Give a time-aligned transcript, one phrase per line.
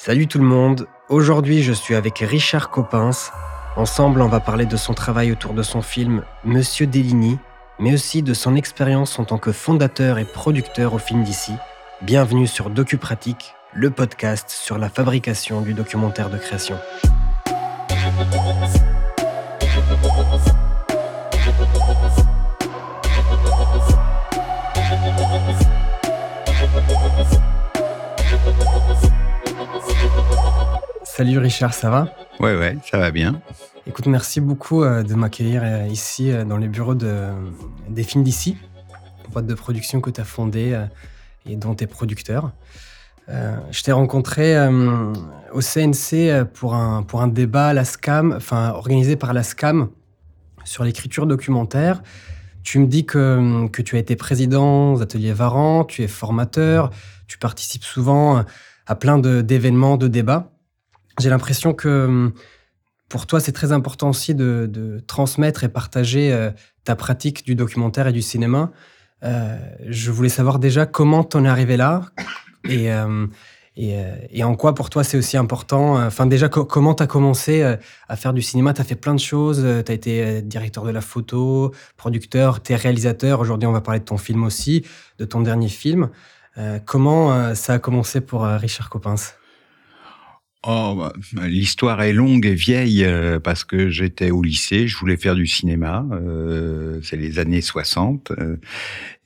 [0.00, 3.32] Salut tout le monde, aujourd'hui je suis avec Richard Coppens.
[3.74, 7.36] Ensemble on va parler de son travail autour de son film Monsieur Deligny,
[7.80, 11.52] mais aussi de son expérience en tant que fondateur et producteur au film d'ici.
[12.00, 16.76] Bienvenue sur DocuPratique, le podcast sur la fabrication du documentaire de création.
[31.18, 32.14] Salut Richard, ça va?
[32.38, 33.42] Ouais, ouais, ça va bien.
[33.88, 37.30] Écoute, merci beaucoup euh, de m'accueillir euh, ici euh, dans les bureaux de,
[37.88, 38.56] des films d'ici,
[39.30, 40.80] boîte de production que tu as fondée
[41.44, 42.52] et dont tu es producteur.
[43.26, 44.56] je t'ai rencontré
[45.52, 49.88] au CNC pour un, pour un débat à la SCAM, enfin organisé par la SCAM
[50.62, 52.00] sur l'écriture documentaire.
[52.62, 56.90] Tu me dis que, que tu as été président aux ateliers Varan, tu es formateur,
[57.26, 58.44] tu participes souvent
[58.86, 60.52] à plein d'événements, de, débats.
[61.18, 62.32] J'ai l'impression que hum,
[63.08, 66.50] pour toi, c'est très important aussi de, transmettre et partager euh,
[66.84, 68.70] ta pratique du documentaire et du cinéma.
[69.24, 69.56] Euh,
[69.88, 72.02] je voulais savoir déjà comment t'en es arrivé là
[72.68, 73.26] et, euh,
[73.76, 76.04] et, en quoi pour toi c'est aussi important.
[76.04, 78.74] Enfin déjà, comment tu as commencé à faire du cinéma?
[78.74, 79.64] Tu as fait plein de choses.
[79.84, 83.40] Tu as été directeur de la photo, producteur, tu es réalisateur.
[83.40, 84.84] Aujourd'hui, on va parler de ton film aussi,
[85.18, 86.10] de ton dernier film.
[86.84, 89.38] comment ça a commencé pour Richard Coppens?
[90.66, 95.16] Oh, bah, l'histoire est longue et vieille euh, parce que j'étais au lycée, je voulais
[95.16, 96.04] faire du cinéma.
[96.10, 98.56] Euh, c'est les années 60 euh,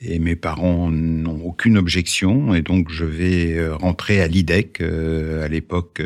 [0.03, 4.83] et mes parents n'ont aucune objection et donc je vais rentrer à l'IDEC.
[4.83, 6.03] à l'époque,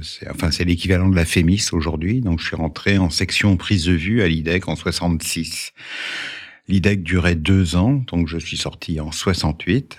[0.00, 2.20] c'est, enfin c'est l'équivalent de la FEMIS aujourd'hui.
[2.20, 5.72] Donc je suis rentré en section prise de vue à l'IDEC en 66.
[6.68, 9.98] L'IDEC durait deux ans, donc je suis sorti en 68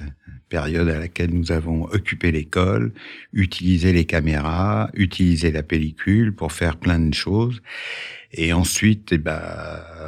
[0.54, 2.94] période à laquelle nous avons occupé l'école,
[3.34, 7.60] utilisé les caméras, utilisé la pellicule pour faire plein de choses.
[8.34, 9.42] Et ensuite, eh ben,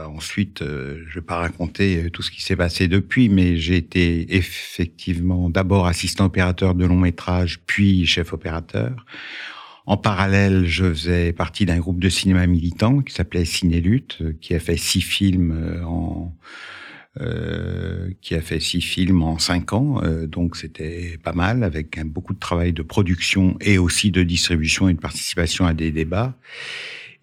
[0.07, 4.35] ensuite, euh, je vais pas raconter tout ce qui s'est passé depuis, mais j'ai été
[4.35, 9.03] effectivement d'abord assistant opérateur de long métrage, puis chef opérateur.
[9.87, 14.59] En parallèle, je faisais partie d'un groupe de cinéma militant qui s'appelait Cinélute, qui a
[14.59, 16.35] fait six films euh, en
[17.21, 21.97] euh, qui a fait six films en cinq ans, euh, donc c'était pas mal, avec
[22.05, 26.35] beaucoup de travail de production et aussi de distribution et de participation à des débats.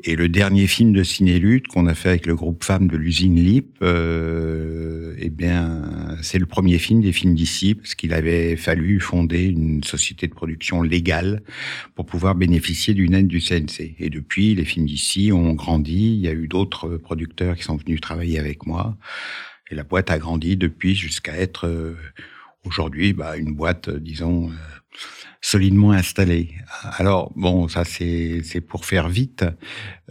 [0.05, 3.37] Et le dernier film de Ciné-Lutte qu'on a fait avec le groupe Femmes de l'usine
[3.37, 8.99] LIP, euh, eh bien, c'est le premier film des films d'ici, parce qu'il avait fallu
[8.99, 11.43] fonder une société de production légale
[11.95, 13.95] pour pouvoir bénéficier d'une aide du CNC.
[13.99, 16.15] Et depuis, les films d'ici ont grandi.
[16.15, 18.97] Il y a eu d'autres producteurs qui sont venus travailler avec moi.
[19.73, 21.97] Et la boîte a grandi depuis jusqu'à être euh,
[22.63, 24.53] aujourd'hui bah, une boîte, euh, disons, euh,
[25.41, 26.51] solidement installée.
[26.99, 29.45] Alors bon, ça c'est pour faire vite,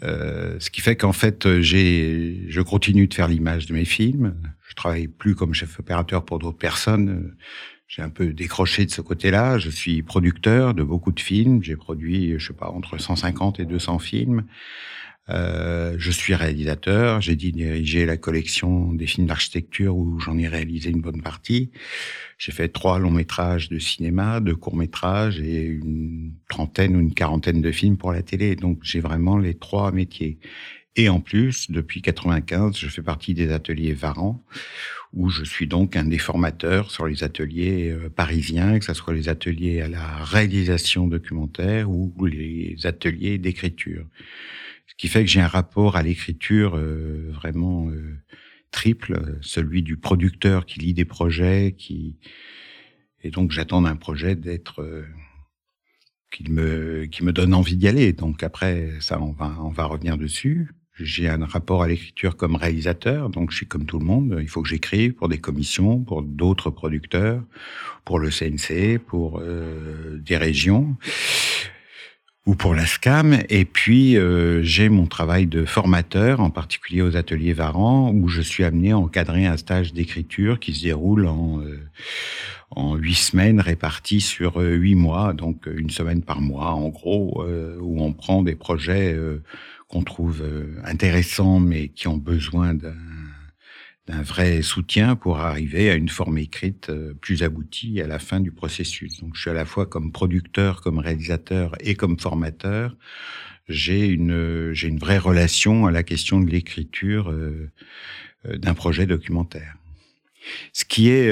[0.02, 4.36] ce qui fait qu'en fait j'ai je continue de faire l'image de mes films.
[4.68, 7.34] Je travaille plus comme chef opérateur pour d'autres personnes.
[7.88, 9.58] J'ai un peu décroché de ce côté-là.
[9.58, 11.64] Je suis producteur de beaucoup de films.
[11.64, 14.44] J'ai produit, je sais pas, entre 150 et 200 films.
[15.30, 20.90] Euh, je suis réalisateur, j'ai dirigé la collection des films d'architecture où j'en ai réalisé
[20.90, 21.72] une bonne partie.
[22.38, 27.14] J'ai fait trois longs métrages de cinéma, deux courts métrages et une trentaine ou une
[27.14, 28.56] quarantaine de films pour la télé.
[28.56, 30.40] Donc j'ai vraiment les trois métiers.
[30.98, 34.44] Et en plus, depuis 95, je fais partie des ateliers Varan,
[35.14, 39.14] où je suis donc un des formateurs sur les ateliers euh, parisiens, que ce soit
[39.14, 44.06] les ateliers à la réalisation documentaire ou les ateliers d'écriture.
[45.02, 48.20] Qui fait que j'ai un rapport à l'écriture euh, vraiment euh,
[48.70, 52.20] triple, celui du producteur qui lit des projets, qui
[53.24, 55.08] et donc j'attends d'un projet d'être euh,
[56.30, 58.14] qu'il me qui me donne envie d'y aller.
[58.14, 60.70] Donc après ça on va on va revenir dessus.
[61.00, 64.38] J'ai un rapport à l'écriture comme réalisateur, donc je suis comme tout le monde.
[64.40, 67.44] Il faut que j'écrive pour des commissions, pour d'autres producteurs,
[68.06, 70.96] pour le CNC, pour des régions
[72.46, 73.40] ou pour la SCAM.
[73.50, 78.42] Et puis, euh, j'ai mon travail de formateur, en particulier aux ateliers Varan, où je
[78.42, 81.80] suis amené à encadrer un stage d'écriture qui se déroule en, euh,
[82.72, 87.44] en huit semaines réparties sur euh, huit mois, donc une semaine par mois, en gros,
[87.80, 89.16] où on prend des projets
[89.88, 90.44] qu'on trouve
[90.84, 92.94] intéressants, mais qui ont besoin d'un
[94.12, 98.42] d'un vrai soutien pour arriver à une forme écrite euh, plus aboutie à la fin
[98.42, 99.22] du processus.
[99.22, 102.96] Donc je suis à la fois comme producteur, comme réalisateur et comme formateur.
[103.70, 107.72] J'ai une une vraie relation à la question de l'écriture euh,
[108.46, 109.76] euh, d'un projet documentaire.
[110.74, 111.32] Ce qui est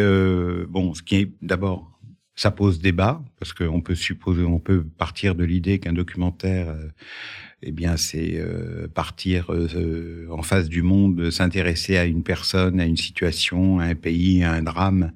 [0.68, 2.00] bon, ce qui est d'abord
[2.36, 6.76] ça pose débat parce qu'on peut supposer, on peut partir de l'idée qu'un documentaire,
[7.62, 12.86] eh bien, c'est euh, partir euh, en face du monde, s'intéresser à une personne, à
[12.86, 15.12] une situation, à un pays, à un drame,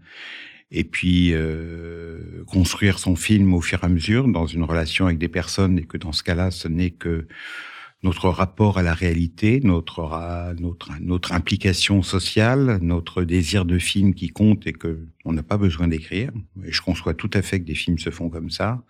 [0.72, 1.36] et puis
[2.48, 5.84] construire son film au fur et à mesure dans une relation avec des personnes, et
[5.84, 7.28] que dans ce cas-là, ce n'est que
[8.02, 14.30] notre rapport à la réalité, notre, notre, notre implication sociale, notre désir de film qui
[14.30, 16.32] compte et que on n'a pas besoin d'écrire.
[16.66, 18.84] Et je conçois tout à fait que des films se font comme ça.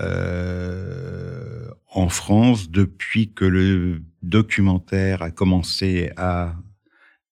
[0.00, 6.54] Euh, en France, depuis que le documentaire a commencé à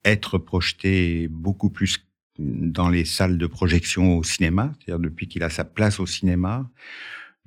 [0.05, 2.05] être projeté beaucoup plus
[2.38, 6.70] dans les salles de projection au cinéma, c'est-à-dire depuis qu'il a sa place au cinéma,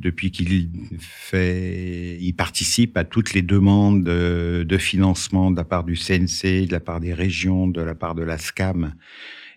[0.01, 0.69] depuis qu'il
[0.99, 6.71] fait, il participe à toutes les demandes de, financement de la part du CNC, de
[6.71, 8.95] la part des régions, de la part de la SCAM.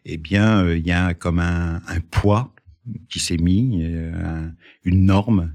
[0.05, 1.81] Eh bien, euh, il y a comme un,
[2.11, 2.55] poids
[3.09, 4.49] qui s'est mis, euh,
[4.85, 5.55] une norme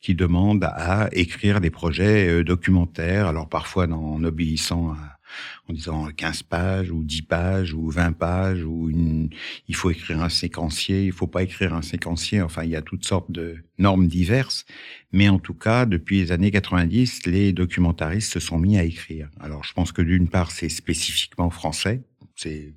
[0.00, 5.20] qui demande à écrire des projets euh, documentaires, alors parfois en obéissant à
[5.68, 9.30] en disant 15 pages ou 10 pages ou 20 pages ou une,
[9.68, 12.42] il faut écrire un séquencier, il faut pas écrire un séquencier.
[12.42, 14.64] Enfin, il y a toutes sortes de normes diverses.
[15.12, 19.28] Mais en tout cas, depuis les années 90, les documentaristes se sont mis à écrire.
[19.40, 22.02] Alors, je pense que d'une part, c'est spécifiquement français.
[22.36, 22.74] C'est,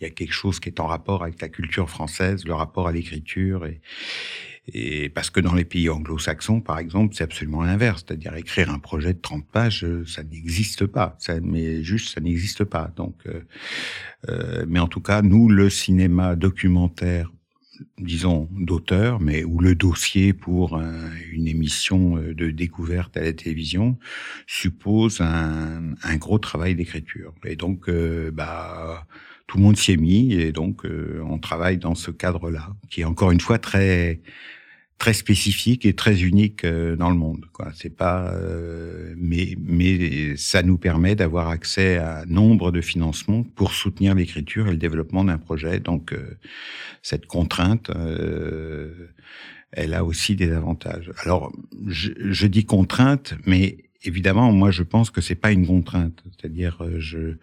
[0.00, 2.88] il y a quelque chose qui est en rapport avec la culture française, le rapport
[2.88, 3.80] à l'écriture et,
[4.72, 8.04] et parce que dans les pays anglo-saxons, par exemple, c'est absolument l'inverse.
[8.06, 11.16] C'est-à-dire écrire un projet de 30 pages, euh, ça n'existe pas.
[11.20, 12.92] Ça, mais juste, ça n'existe pas.
[12.96, 13.42] Donc, euh,
[14.28, 17.30] euh, mais en tout cas, nous, le cinéma documentaire,
[17.98, 20.80] disons d'auteur, mais ou le dossier pour
[21.30, 23.98] une émission de découverte à la télévision
[24.46, 27.34] suppose un, un gros travail d'écriture.
[27.44, 27.90] Et donc,
[28.32, 29.06] bah
[29.46, 33.04] tout le monde s'y est mis et donc on travaille dans ce cadre-là, qui est
[33.04, 34.20] encore une fois très
[34.98, 37.46] très spécifique et très unique euh, dans le monde.
[37.52, 37.70] Quoi.
[37.74, 43.72] C'est pas, euh, mais mais ça nous permet d'avoir accès à nombre de financements pour
[43.72, 45.80] soutenir l'écriture et le développement d'un projet.
[45.80, 46.38] Donc euh,
[47.02, 47.90] cette contrainte,
[49.72, 51.12] elle a aussi des avantages.
[51.22, 51.52] Alors
[51.86, 56.22] je, je dis contrainte, mais évidemment, moi, je pense que c'est pas une contrainte.
[56.24, 57.36] C'est-à-dire, je,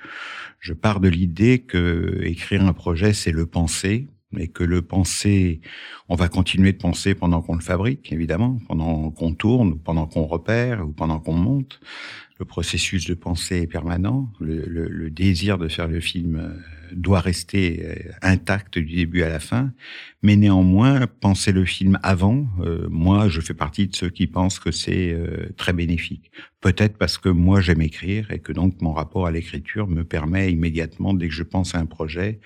[0.59, 4.07] je pars de l'idée que écrire un projet, c'est le penser,
[4.37, 5.61] et que le penser,
[6.09, 10.25] on va continuer de penser pendant qu'on le fabrique, évidemment, pendant qu'on tourne, pendant qu'on
[10.25, 11.79] repère, ou pendant qu'on monte.
[12.39, 14.31] Le processus de pensée est permanent.
[14.39, 16.49] Le, le, le, désir de faire le film euh,
[16.93, 19.71] doit rester euh, intact du début à la fin.
[20.21, 24.59] Mais néanmoins, penser le film avant, euh, moi, je fais partie de ceux qui pensent
[24.59, 25.17] que c'est
[25.57, 26.31] très bénéfique.
[26.61, 30.51] Peut-être parce que moi, j'aime écrire et que donc mon rapport à l'écriture me permet
[30.51, 32.39] immédiatement, dès que je pense à un projet,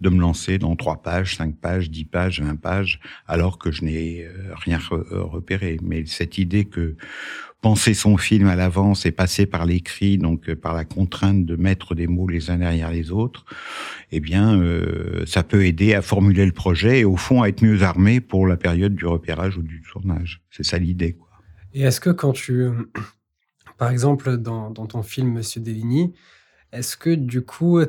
[0.00, 3.84] de me lancer dans trois pages, cinq pages, dix pages, vingt pages, alors que je
[3.84, 4.28] n'ai
[4.64, 4.78] rien
[5.10, 5.78] repéré.
[5.82, 6.96] Mais cette idée que
[7.64, 11.56] penser son film à l'avance et passer par l'écrit, donc euh, par la contrainte de
[11.56, 13.46] mettre des mots les uns derrière les autres,
[14.12, 17.62] eh bien, euh, ça peut aider à formuler le projet et au fond à être
[17.62, 20.42] mieux armé pour la période du repérage ou du tournage.
[20.50, 21.14] C'est ça l'idée.
[21.14, 21.30] Quoi.
[21.72, 22.68] Et est-ce que quand tu,
[23.78, 26.12] par exemple, dans, dans ton film Monsieur Deligny,
[26.70, 27.80] est-ce que du coup,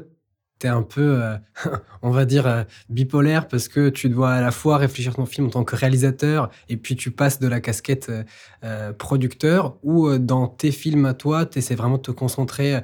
[0.68, 1.38] un peu, euh,
[2.02, 5.48] on va dire, euh, bipolaire parce que tu dois à la fois réfléchir ton film
[5.48, 8.12] en tant que réalisateur et puis tu passes de la casquette
[8.64, 12.82] euh, producteur ou dans tes films à toi, tu essaies vraiment de te concentrer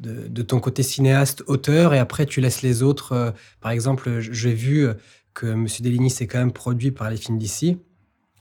[0.00, 3.34] de, ton côté cinéaste, auteur et après tu laisses les autres.
[3.60, 4.88] par exemple, j'ai vu
[5.34, 7.78] que Monsieur Deligny s'est quand même produit par les films d'ici.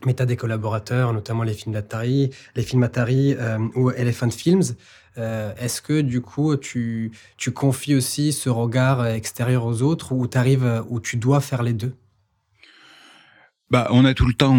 [0.05, 3.35] Mais tu as des collaborateurs, notamment les films d'Atari, les films Atari
[3.75, 4.63] ou Elephant Films.
[5.17, 10.27] Euh, est-ce que du coup, tu, tu confies aussi ce regard extérieur aux autres ou
[10.33, 11.93] arrives, où tu dois faire les deux?
[13.69, 14.55] Bah, on a tout le temps,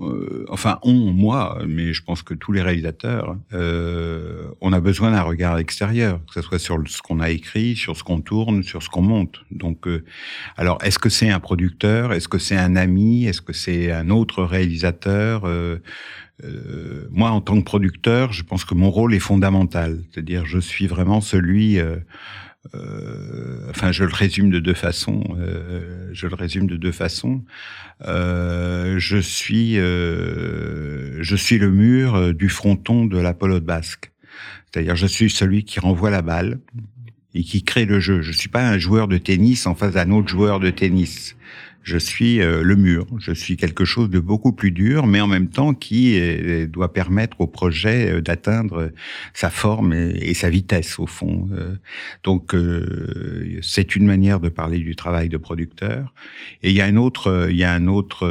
[0.00, 5.10] euh, enfin on, moi, mais je pense que tous les réalisateurs, euh, on a besoin
[5.10, 8.62] d'un regard extérieur, que ce soit sur ce qu'on a écrit, sur ce qu'on tourne,
[8.62, 9.44] sur ce qu'on monte.
[9.50, 9.86] Donc,
[10.56, 14.08] alors, est-ce que c'est un producteur, est-ce que c'est un ami, est-ce que c'est un
[14.08, 15.42] autre réalisateur?
[16.44, 20.02] Euh, moi, en tant que producteur, je pense que mon rôle est fondamental.
[20.10, 21.78] C'est-à-dire, je suis vraiment celui.
[21.78, 21.96] Euh,
[22.74, 25.22] euh, enfin, je le résume de deux façons.
[25.38, 27.44] Euh, je le résume de deux façons.
[28.06, 34.12] Euh, je suis, je suis le mur du fronton de la pelote basque.
[34.70, 36.58] C'est-à-dire, je suis celui qui renvoie la balle
[37.36, 38.22] et qui crée le jeu.
[38.22, 41.36] Je suis pas un joueur de tennis en face d'un autre joueur de tennis
[41.82, 43.06] Je suis euh, le mur.
[43.18, 46.18] Je suis quelque chose de beaucoup plus dur, mais en même temps qui
[46.66, 48.90] doit permettre au projet euh, d'atteindre
[49.34, 51.48] sa forme et, sa vitesse au fond.
[51.52, 51.76] Euh,
[52.24, 52.54] donc
[53.60, 56.14] c'est une manière de parler du travail de producteur.
[56.62, 58.26] Et il y a un autre, il y a un autre,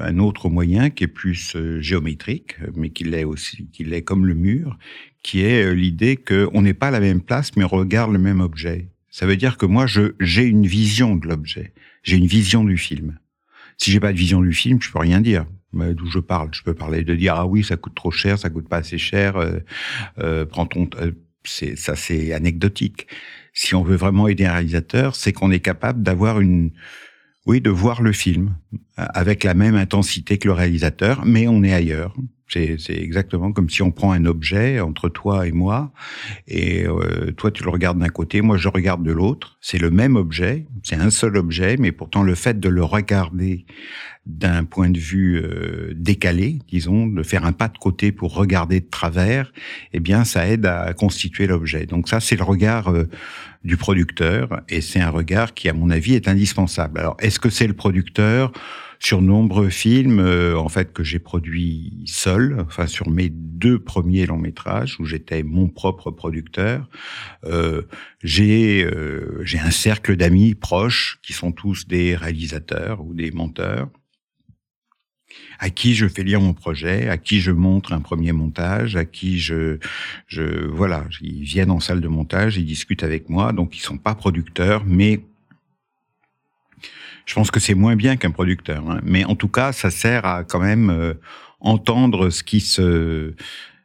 [0.00, 4.34] un autre moyen qui est plus géométrique, mais qui l'est aussi, qui l'est comme le
[4.34, 4.78] mur,
[5.26, 8.40] qui est l'idée qu'on n'est pas à la même place, mais on regarde le même
[8.40, 8.88] objet.
[9.10, 11.72] Ça veut dire que moi, je j'ai une vision de l'objet
[12.06, 13.18] j'ai une vision du film.
[13.76, 15.44] Si j'ai pas de vision du film, je peux rien dire.
[15.72, 18.48] D'où je parle, je peux parler de dire ah oui ça coûte trop cher, ça
[18.48, 19.58] coûte pas assez cher, euh,
[20.20, 21.12] euh, prends ton, euh,
[21.44, 23.08] c'est ça c'est anecdotique.
[23.52, 26.70] Si on veut vraiment aider un réalisateur, c'est qu'on est capable d'avoir une,
[27.44, 28.56] oui, de voir le film
[28.96, 32.14] avec la même intensité que le réalisateur, mais on est ailleurs.
[32.48, 35.92] C'est exactement comme si on prend un objet entre toi et moi,
[36.46, 39.58] et euh, toi tu le regardes d'un côté, moi je regarde de l'autre.
[39.60, 43.66] C'est le même objet, c'est un seul objet, mais pourtant le fait de le regarder
[44.26, 48.80] d'un point de vue euh, décalé, disons, de faire un pas de côté pour regarder
[48.80, 49.52] de travers,
[49.92, 51.86] eh bien ça aide à constituer l'objet.
[51.86, 53.08] Donc ça c'est le regard euh,
[53.64, 57.00] du producteur, et c'est un regard qui à mon avis est indispensable.
[57.00, 58.52] Alors est-ce que c'est le producteur?
[58.98, 64.26] Sur nombreux films euh, en fait que j'ai produits seul, enfin sur mes deux premiers
[64.26, 66.88] longs métrages où j'étais mon propre producteur.
[67.44, 67.82] Euh,
[68.22, 73.88] j'ai euh, j'ai un cercle d'amis proches qui sont tous des réalisateurs ou des monteurs
[75.58, 79.04] à qui je fais lire mon projet, à qui je montre un premier montage, à
[79.04, 79.78] qui je,
[80.26, 83.98] je voilà, ils viennent en salle de montage, ils discutent avec moi, donc ils sont
[83.98, 85.20] pas producteurs, mais
[87.26, 89.00] je pense que c'est moins bien qu'un producteur, hein.
[89.04, 91.14] mais en tout cas, ça sert à quand même euh,
[91.60, 93.34] entendre ce qui se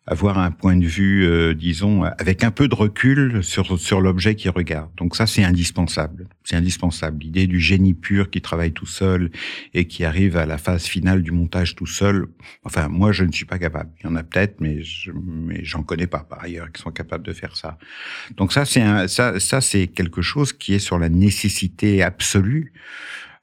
[0.07, 4.36] avoir un point de vue, euh, disons, avec un peu de recul sur sur l'objet
[4.36, 4.89] qu'il regarde.
[4.98, 6.27] Donc ça, c'est indispensable.
[6.43, 7.24] C'est indispensable.
[7.24, 9.31] L'idée du génie pur qui travaille tout seul
[9.74, 12.27] et qui arrive à la phase finale du montage tout seul.
[12.63, 13.91] Enfin, moi, je ne suis pas capable.
[14.01, 16.91] Il y en a peut-être, mais je, mais j'en connais pas par ailleurs qui sont
[16.91, 17.77] capables de faire ça.
[18.38, 22.74] Donc ça, c'est ça, ça c'est quelque chose qui est sur la nécessité absolue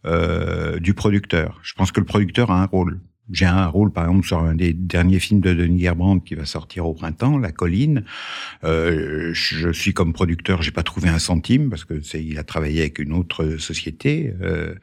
[0.04, 1.60] du producteur.
[1.62, 3.00] Je pense que le producteur a un rôle
[3.30, 6.44] j'ai un rôle, par exemple, sur un des derniers films de Denis Gerbrand qui va
[6.44, 8.04] sortir au printemps, La Colline.
[8.64, 12.44] Euh, je suis comme producteur, j'ai pas trouvé un centime parce que c'est, il a
[12.44, 14.75] travaillé avec une autre société euh,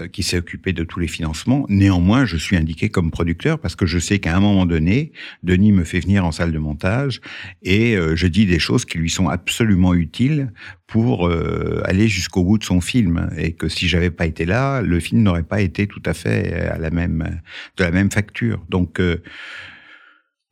[0.00, 1.66] euh, qui s'est occupée de tous les financements.
[1.68, 5.72] Néanmoins, je suis indiqué comme producteur parce que je sais qu'à un moment donné, Denis
[5.72, 7.20] me fait venir en salle de montage
[7.62, 10.50] et euh, je dis des choses qui lui sont absolument utiles
[10.86, 14.82] pour euh, aller jusqu'au bout de son film et que si j'avais pas été là,
[14.82, 17.40] le film n'aurait pas été tout à fait à la même
[17.82, 18.64] la même facture.
[18.68, 19.22] Donc euh,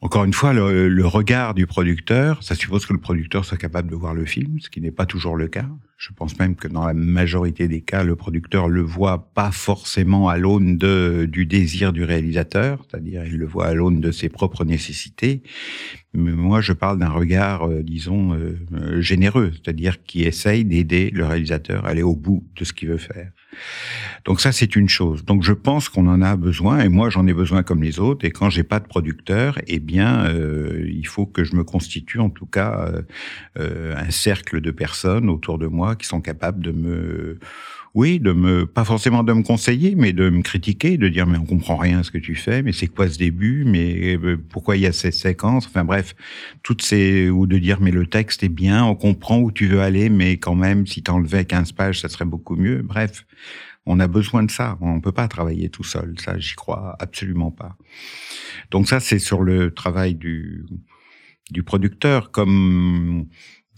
[0.03, 3.91] encore une fois, le, le, regard du producteur, ça suppose que le producteur soit capable
[3.91, 5.69] de voir le film, ce qui n'est pas toujours le cas.
[5.99, 10.31] Je pense même que dans la majorité des cas, le producteur le voit pas forcément
[10.31, 14.31] à l'aune de, du désir du réalisateur, c'est-à-dire il le voit à l'aune de ses
[14.31, 15.43] propres nécessités.
[16.15, 21.11] Mais moi, je parle d'un regard, euh, disons, euh, euh, généreux, c'est-à-dire qui essaye d'aider
[21.11, 23.31] le réalisateur à aller au bout de ce qu'il veut faire.
[24.25, 25.25] Donc ça, c'est une chose.
[25.25, 28.25] Donc je pense qu'on en a besoin, et moi j'en ai besoin comme les autres.
[28.25, 32.21] Et quand j'ai pas de producteur, eh bien, euh, il faut que je me constitue
[32.21, 33.03] en tout cas euh,
[33.59, 37.39] euh, un cercle de personnes autour de moi qui sont capables de me
[37.95, 41.39] oui, de me, pas forcément de me conseiller, mais de me critiquer, de dire mais
[41.39, 44.17] on comprend rien à ce que tu fais, mais c'est quoi ce début, mais
[44.51, 46.15] pourquoi il y a ces séquences, enfin bref,
[46.63, 49.81] toutes ces, ou de dire mais le texte est bien, on comprend où tu veux
[49.81, 52.83] aller, mais quand même si t'enlevais 15 pages, ça serait beaucoup mieux.
[52.83, 53.25] Bref,
[53.87, 54.79] on a besoin de ça.
[54.81, 56.15] On ne peut pas travailler tout seul.
[56.21, 57.77] Ça, j'y crois absolument pas.
[58.71, 60.65] Donc ça, c'est sur le travail du,
[61.51, 62.31] du producteur.
[62.31, 63.27] Comme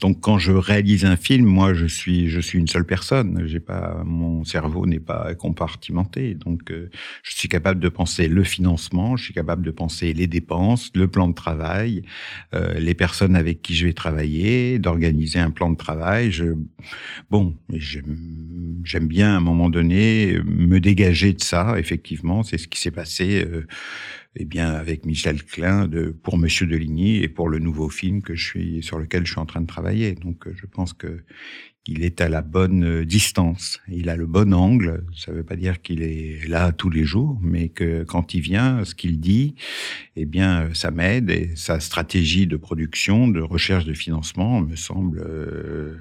[0.02, 3.44] donc quand je réalise un film, moi je suis je suis une seule personne.
[3.46, 6.34] J'ai pas mon cerveau n'est pas compartimenté.
[6.34, 6.90] Donc euh,
[7.22, 11.06] je suis capable de penser le financement, je suis capable de penser les dépenses, le
[11.06, 12.02] plan de travail,
[12.52, 16.32] euh, les personnes avec qui je vais travailler, d'organiser un plan de travail.
[16.32, 16.46] Je
[17.30, 21.78] bon, j'aime bien à un moment donné me dégager de ça.
[21.78, 23.46] Effectivement, c'est ce qui s'est passé.
[23.46, 23.68] Euh,
[24.36, 28.34] eh bien, avec Michel Klein de, pour Monsieur Deligny et pour le nouveau film que
[28.34, 30.14] je suis, sur lequel je suis en train de travailler.
[30.14, 31.22] Donc, euh, je pense que
[31.86, 33.80] il est à la bonne euh, distance.
[33.88, 35.04] Il a le bon angle.
[35.16, 38.40] Ça ne veut pas dire qu'il est là tous les jours, mais que quand il
[38.40, 39.56] vient, ce qu'il dit,
[40.16, 45.26] eh bien, ça m'aide et sa stratégie de production, de recherche de financement me semble
[45.26, 45.96] euh,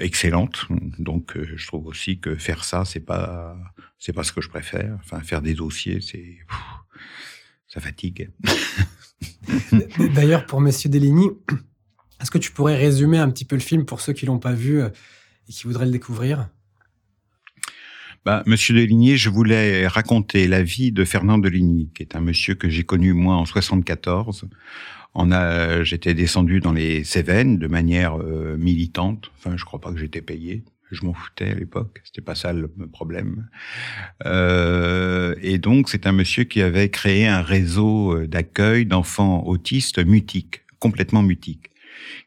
[0.00, 0.66] excellente.
[0.98, 3.58] Donc, je trouve aussi que faire ça, c'est pas,
[3.98, 4.96] c'est pas ce que je préfère.
[5.04, 6.38] Enfin, faire des dossiers, c'est,
[7.74, 8.30] ça fatigue.
[10.14, 11.28] D'ailleurs, pour Monsieur Deligny,
[12.20, 14.52] est-ce que tu pourrais résumer un petit peu le film pour ceux qui l'ont pas
[14.52, 14.90] vu euh,
[15.48, 16.48] et qui voudraient le découvrir?
[18.24, 22.16] Bah, Monsieur de Ligny, je voulais raconter la vie de Fernand de Ligny, qui est
[22.16, 24.46] un monsieur que j'ai connu moi en 74.
[25.14, 29.30] On a, j'étais descendu dans les Cévennes de manière euh, militante.
[29.36, 30.64] Enfin, je crois pas que j'étais payé.
[30.90, 32.00] Je m'en foutais à l'époque.
[32.04, 33.48] C'était pas ça le problème.
[34.26, 40.04] Euh, et donc, c'est un monsieur qui avait créé un réseau euh, d'accueil d'enfants autistes
[40.04, 41.70] mutiques, complètement mutiques,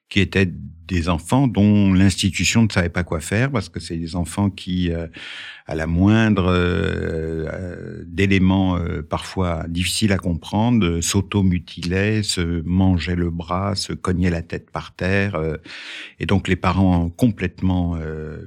[0.10, 0.50] qui étaient
[0.88, 4.92] des enfants dont l'institution ne savait pas quoi faire parce que c'est des enfants qui,
[4.92, 5.08] euh,
[5.66, 13.30] à la moindre euh, euh d'éléments euh, parfois difficiles à comprendre, s'auto-mutilaient, se mangeaient le
[13.30, 15.40] bras, se cognaient la tête par terre,
[16.20, 18.00] et donc les parents complètement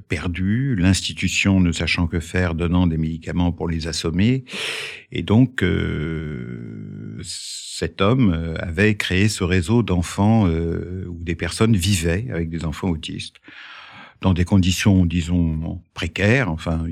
[0.09, 4.43] perdus, l'institution ne sachant que faire, donnant des médicaments pour les assommer,
[5.11, 5.63] et donc
[7.81, 12.65] cet homme euh, avait créé ce réseau d'enfants euh, où des personnes vivaient avec des
[12.65, 13.35] enfants autistes
[14.21, 16.51] dans des conditions, disons, précaires.
[16.51, 16.85] Enfin,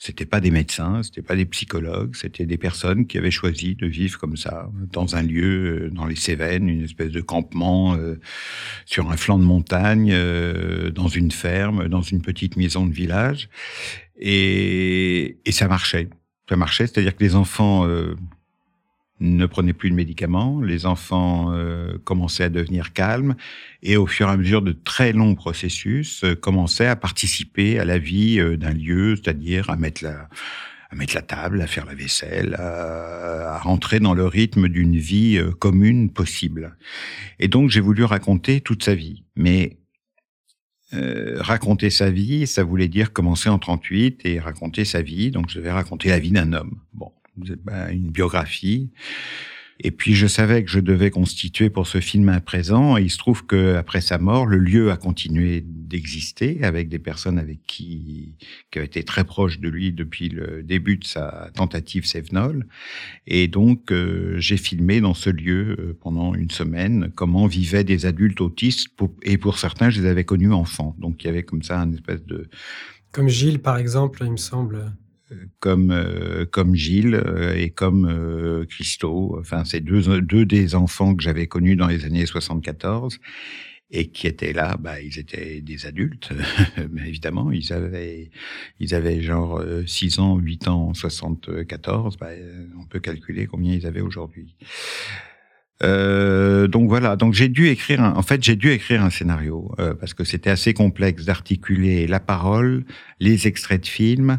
[0.00, 3.86] c'était pas des médecins, c'était pas des psychologues, c'était des personnes qui avaient choisi de
[3.86, 7.96] vivre comme ça, dans un lieu, euh, dans les Cévennes, une espèce de campement
[8.84, 10.12] sur un flanc de montagne,
[10.92, 13.48] dans une ferme, dans une petite maison de village,
[14.18, 16.08] et ça marchait.
[16.48, 17.86] Ça marchait, c'est-à-dire que les enfants
[19.20, 23.36] ne prenaient plus de médicaments, les enfants euh, commençaient à devenir calmes
[23.82, 27.84] et au fur et à mesure de très longs processus euh, commençaient à participer à
[27.84, 30.28] la vie euh, d'un lieu, c'est-à-dire à mettre la
[30.90, 35.40] à mettre la table, à faire la vaisselle, à, rentrer dans le rythme d'une vie
[35.58, 36.76] commune possible.
[37.40, 39.78] Et donc j'ai voulu raconter toute sa vie, mais
[40.92, 45.32] raconter sa vie, ça voulait dire commencer en 38 et raconter sa vie.
[45.32, 46.78] Donc je devais raconter la vie d'un homme.
[46.92, 48.90] Bon, une biographie.
[49.80, 52.96] Et puis je savais que je devais constituer pour ce film un présent.
[52.96, 56.98] Et il se trouve que après sa mort, le lieu a continué d'exister avec des
[56.98, 58.36] personnes avec qui
[58.70, 62.66] qui été très proches de lui depuis le début de sa tentative Sévenol.
[63.26, 68.06] Et donc euh, j'ai filmé dans ce lieu euh, pendant une semaine comment vivaient des
[68.06, 68.88] adultes autistes.
[69.22, 70.94] et pour certains, je les avais connus enfants.
[70.98, 72.48] Donc il y avait comme ça un espèce de
[73.10, 74.92] comme Gilles par exemple, il me semble
[75.60, 79.36] comme euh, comme Gilles euh, et comme euh, Christo.
[79.38, 83.18] Enfin, c'est deux deux des enfants que j'avais connus dans les années 74
[83.90, 86.30] et qui étaient là, bah, ils étaient des adultes,
[86.90, 88.30] mais évidemment, ils avaient,
[88.80, 92.30] ils avaient genre 6 ans, 8 ans, 74, bah,
[92.80, 94.56] on peut calculer combien ils avaient aujourd'hui.
[95.82, 99.74] Euh, donc voilà, donc j'ai dû écrire, un, en fait j'ai dû écrire un scénario
[99.80, 102.84] euh, parce que c'était assez complexe d'articuler la parole,
[103.18, 104.38] les extraits de films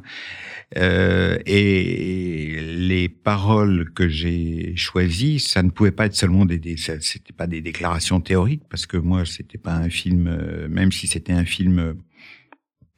[0.77, 6.77] euh, et les paroles que j'ai choisies, ça ne pouvait pas être seulement des, des
[6.77, 11.05] c'était pas des déclarations théoriques parce que moi c'était pas un film, euh, même si
[11.05, 11.95] c'était un film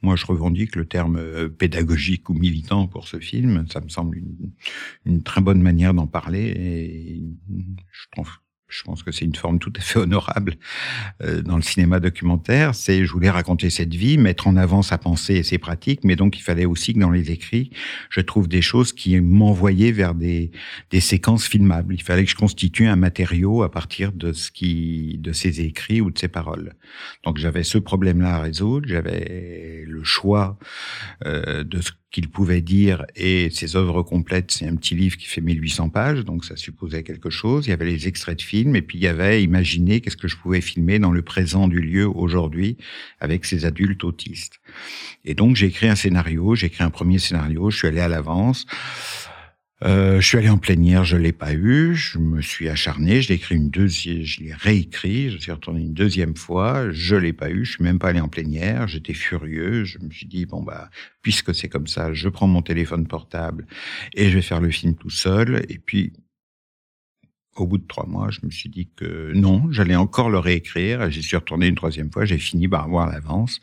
[0.02, 3.66] moi, je revendique le terme euh, pédagogique ou militant pour ce film.
[3.68, 4.52] Ça me semble une,
[5.06, 7.22] une très bonne manière d'en parler et
[7.90, 8.30] je trouve
[8.68, 10.56] je pense que c'est une forme tout à fait honorable
[11.22, 12.74] euh, dans le cinéma documentaire.
[12.74, 16.16] C'est, je voulais raconter cette vie, mettre en avant sa pensée et ses pratiques, mais
[16.16, 17.70] donc il fallait aussi que dans les écrits,
[18.10, 20.50] je trouve des choses qui m'envoyaient vers des,
[20.90, 21.94] des séquences filmables.
[21.94, 26.02] Il fallait que je constitue un matériau à partir de ce qui, de ses écrits
[26.02, 26.74] ou de ses paroles.
[27.24, 28.86] Donc j'avais ce problème-là à résoudre.
[28.86, 30.58] J'avais le choix
[31.24, 35.26] euh, de ce qu'il pouvait dire et ses œuvres complètes, c'est un petit livre qui
[35.26, 37.66] fait 1800 pages, donc ça supposait quelque chose.
[37.66, 40.28] Il y avait les extraits de films et puis il y avait imaginer qu'est-ce que
[40.28, 42.78] je pouvais filmer dans le présent du lieu aujourd'hui
[43.20, 44.60] avec ces adultes autistes.
[45.26, 48.08] Et donc j'ai écrit un scénario, j'ai écrit un premier scénario, je suis allé à
[48.08, 48.66] l'avance.
[49.84, 51.94] Euh, je suis allé en plénière, je l'ai pas eu.
[51.94, 55.82] Je me suis acharné, je l'ai écrit une deuxième, je l'ai réécrit, je suis retourné
[55.82, 57.64] une deuxième fois, je l'ai pas eu.
[57.64, 59.84] Je suis même pas allé en plénière, j'étais furieux.
[59.84, 60.90] Je me suis dit bon bah
[61.22, 63.66] puisque c'est comme ça, je prends mon téléphone portable
[64.14, 65.64] et je vais faire le film tout seul.
[65.68, 66.12] Et puis
[67.60, 71.10] au bout de trois mois, je me suis dit que non, j'allais encore le réécrire.
[71.10, 72.24] J'y suis retourné une troisième fois.
[72.24, 73.60] J'ai fini par avoir l'avance.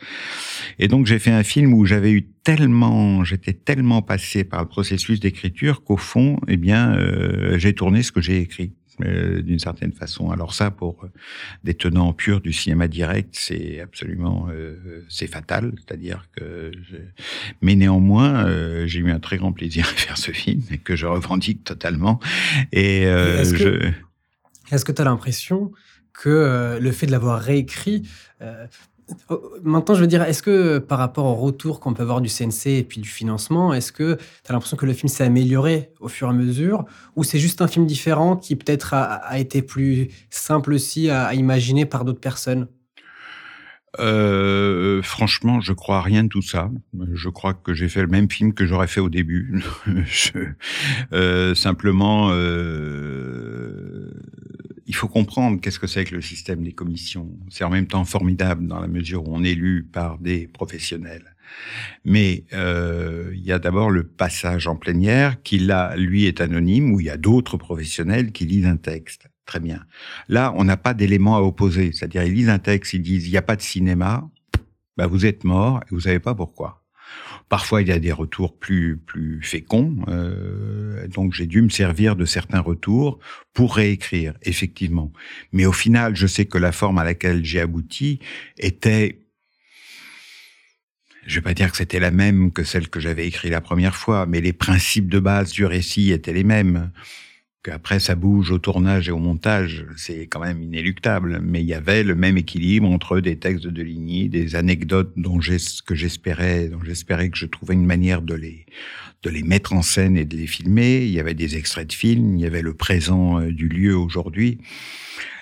[0.80, 4.68] Et donc, j'ai fait un film où j'avais eu tellement, j'étais tellement passé par le
[4.68, 8.74] processus d'écriture qu'au fond, eh bien, euh, j'ai tourné ce que j'ai écrit.
[9.04, 10.32] Euh, d'une certaine façon.
[10.32, 11.08] Alors ça, pour euh,
[11.66, 14.48] des tenants purs du cinéma direct, c'est absolument,
[15.10, 15.74] c'est fatal.
[15.76, 16.72] C'est-à-dire que,
[17.62, 21.06] mais néanmoins, j'ai eu un très grand plaisir à faire ce film et que je
[21.06, 22.20] revendique totalement.
[22.72, 23.92] Et est-ce je.
[24.86, 25.72] Que tu as l'impression
[26.14, 28.08] que le fait de l'avoir réécrit
[29.64, 32.68] maintenant, je veux dire, est-ce que par rapport au retour qu'on peut avoir du CNC
[32.68, 36.08] et puis du financement, est-ce que tu as l'impression que le film s'est amélioré au
[36.08, 36.86] fur et à mesure?
[37.16, 41.86] Ou c'est juste un film différent qui peut-être a, été plus simple aussi à, imaginer
[41.86, 42.68] par d'autres personnes?
[44.00, 46.72] Euh, franchement, je crois à rien de tout ça.
[47.14, 49.62] Je crois que j'ai fait le même film que j'aurais fait au début.
[51.14, 54.12] euh, simplement, euh,
[54.88, 57.30] il faut comprendre qu'est-ce que c'est que le système des commissions.
[57.50, 61.36] C'est en même temps formidable dans la mesure où on est élu par des professionnels.
[62.04, 66.94] Mais euh, il y a d'abord le passage en plénière qui là, lui, est anonyme,
[66.94, 69.28] où il y a d'autres professionnels qui lisent un texte.
[69.46, 69.86] Très bien.
[70.28, 71.92] Là, on n'a pas d'éléments à opposer.
[71.92, 74.28] C'est-à-dire, ils lisent un texte, ils disent, il n'y a pas de cinéma,
[74.98, 76.82] bah, vous êtes mort et vous savez pas pourquoi.
[77.50, 82.16] Parfois, il y a des retours plus plus féconds, euh, donc j'ai dû me servir
[82.16, 83.20] de certains retours
[83.54, 85.14] pour réécrire, effectivement.
[85.52, 88.20] Mais au final, je sais que la forme à laquelle j'ai abouti
[88.58, 89.22] était
[91.26, 93.96] je vais pas dire que c'était la même que celle que j'avais écrite la première
[93.96, 96.92] fois, mais les principes de base du récit étaient les mêmes.
[97.68, 101.40] Après, ça bouge au tournage et au montage, c'est quand même inéluctable.
[101.42, 105.40] Mais il y avait le même équilibre entre des textes de Ligny, des anecdotes dont
[105.42, 108.66] j'espérais, dont j'espérais que je trouvais une manière de les
[109.24, 111.04] de les mettre en scène et de les filmer.
[111.04, 113.98] Il y avait des extraits de films, il y avait le présent euh, du lieu
[113.98, 114.60] aujourd'hui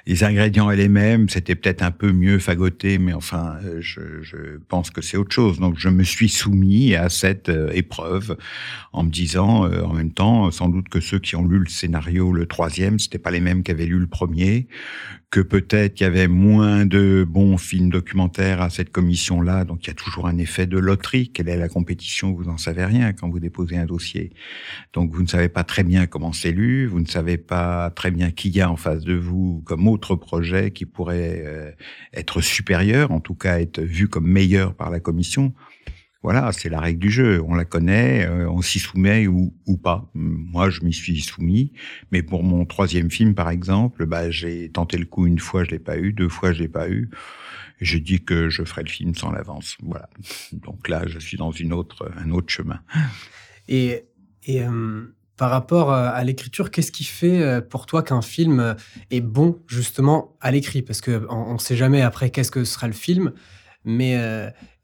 [0.06, 4.22] les ingrédients et les mêmes, c'était peut-être un peu mieux fagoté, mais enfin, euh, je,
[4.22, 5.60] je pense que c'est autre chose.
[5.60, 8.38] Donc, je me suis soumis à cette euh, épreuve
[8.92, 11.70] en me disant, euh, en même temps, sans doute que ceux qui ont lu le
[11.70, 14.68] scénario, le troisième, c'était pas les mêmes qui avaient lu le premier,
[15.34, 19.88] que peut-être il y avait moins de bons films documentaires à cette commission-là, donc il
[19.88, 21.30] y a toujours un effet de loterie.
[21.30, 22.34] Quelle est la compétition?
[22.34, 24.32] Vous n'en savez rien quand vous déposez un dossier.
[24.94, 28.12] Donc vous ne savez pas très bien comment c'est lu, vous ne savez pas très
[28.12, 31.72] bien qui y a en face de vous comme autre projet qui pourrait euh,
[32.14, 35.54] être supérieur, en tout cas être vu comme meilleur par la commission.
[36.24, 37.42] Voilà, c'est la règle du jeu.
[37.46, 40.10] On la connaît, euh, on s'y soumet ou, ou, pas.
[40.14, 41.74] Moi, je m'y suis soumis,
[42.12, 45.72] mais pour mon troisième film, par exemple, bah, j'ai tenté le coup une fois, je
[45.72, 47.10] l'ai pas eu, deux fois, je l'ai pas eu.
[47.82, 49.78] J'ai dit que je ferais le film sans l'avance.
[49.82, 50.10] Voilà.
[50.54, 52.80] Donc là, je suis dans une autre, un autre chemin.
[53.68, 54.06] Et,
[54.46, 58.76] et euh, par rapport euh, à l'écriture, qu'est-ce qui fait pour toi qu'un film
[59.12, 60.82] est bon justement à l'écrit?
[60.82, 63.34] Parce que on ne sait jamais après qu'est-ce que sera le film,
[63.84, 64.18] mais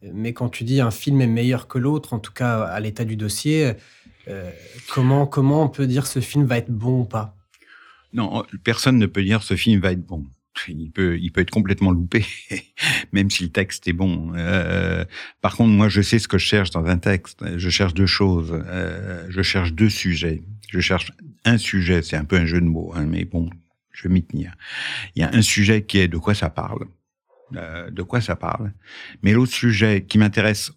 [0.02, 3.06] mais quand tu dis un film est meilleur que l'autre, en tout cas à l'état
[3.06, 3.76] du dossier,
[4.28, 4.52] euh,
[4.94, 7.36] comment, comment on peut dire ce film va être bon ou pas?
[8.14, 10.26] Non, personne ne peut dire ce film va être bon.
[10.68, 12.26] Il peut, il peut être complètement loupé,
[13.12, 14.34] même si le texte est bon.
[14.36, 15.06] Euh,
[15.42, 17.44] par contre, moi, je sais ce que je cherche dans un texte.
[17.58, 18.52] Je cherche deux choses.
[18.54, 20.44] Euh, je cherche deux sujets.
[20.70, 21.12] Je cherche
[21.46, 23.50] un sujet, c'est un peu un jeu de mots, hein, mais bon,
[23.92, 24.54] je vais m'y tenir.
[25.16, 26.86] Il y a un sujet qui est de quoi ça parle.
[27.56, 28.72] Euh, de quoi ça parle.
[29.24, 30.72] Mais l'autre sujet qui m'intéresse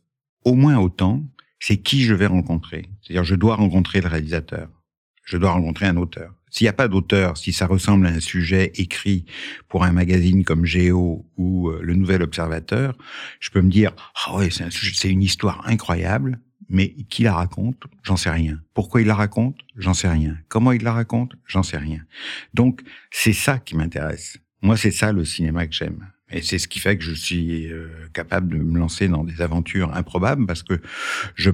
[0.45, 1.23] au moins autant,
[1.61, 2.89] c'est qui je vais rencontrer.
[3.03, 4.69] C'est-à-dire, je dois rencontrer le réalisateur.
[5.25, 6.35] Je dois rencontrer un auteur.
[6.51, 9.25] S'il n'y a pas d'auteur, si ça ressemble à un sujet écrit
[9.69, 12.97] pour un magazine comme Géo ou euh, Le Nouvel Observateur,
[13.41, 13.93] je peux me dire,
[14.27, 17.85] ah ouais, c'est c'est une histoire incroyable, mais qui la raconte?
[18.03, 18.61] J'en sais rien.
[18.75, 19.57] Pourquoi il la raconte?
[19.77, 20.37] J'en sais rien.
[20.49, 21.33] Comment il la raconte?
[21.47, 22.01] J'en sais rien.
[22.53, 24.39] Donc, c'est ça qui m'intéresse.
[24.61, 26.07] Moi, c'est ça le cinéma que j'aime.
[26.31, 29.43] Et c'est ce qui fait que je suis euh, capable de me lancer dans des
[29.43, 30.81] aventures improbables parce que
[31.35, 31.51] je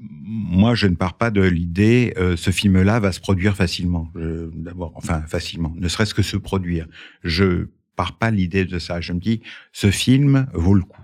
[0.00, 4.10] moi, je ne pars pas de l'idée euh, ce film-là va se produire facilement.
[4.54, 6.86] D'abord, enfin facilement, ne serait-ce que se produire.
[7.22, 9.00] Je pars pas l'idée de ça.
[9.00, 11.02] Je me dis ce film vaut le coup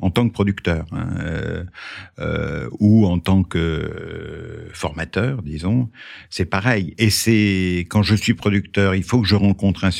[0.00, 1.64] en tant que producteur hein, euh,
[2.20, 5.90] euh, ou en tant que formateur, disons,
[6.30, 6.94] c'est pareil.
[6.98, 9.90] Et c'est quand je suis producteur, il faut que je rencontre un,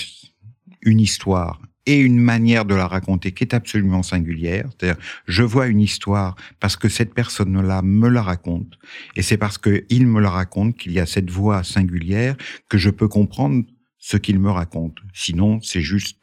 [0.83, 4.69] une histoire et une manière de la raconter qui est absolument singulière.
[4.71, 8.79] C'est-à-dire, je vois une histoire parce que cette personne-là me la raconte,
[9.17, 12.37] et c'est parce qu'il me la raconte qu'il y a cette voix singulière
[12.69, 13.65] que je peux comprendre
[13.99, 14.99] ce qu'il me raconte.
[15.15, 16.19] Sinon, c'est juste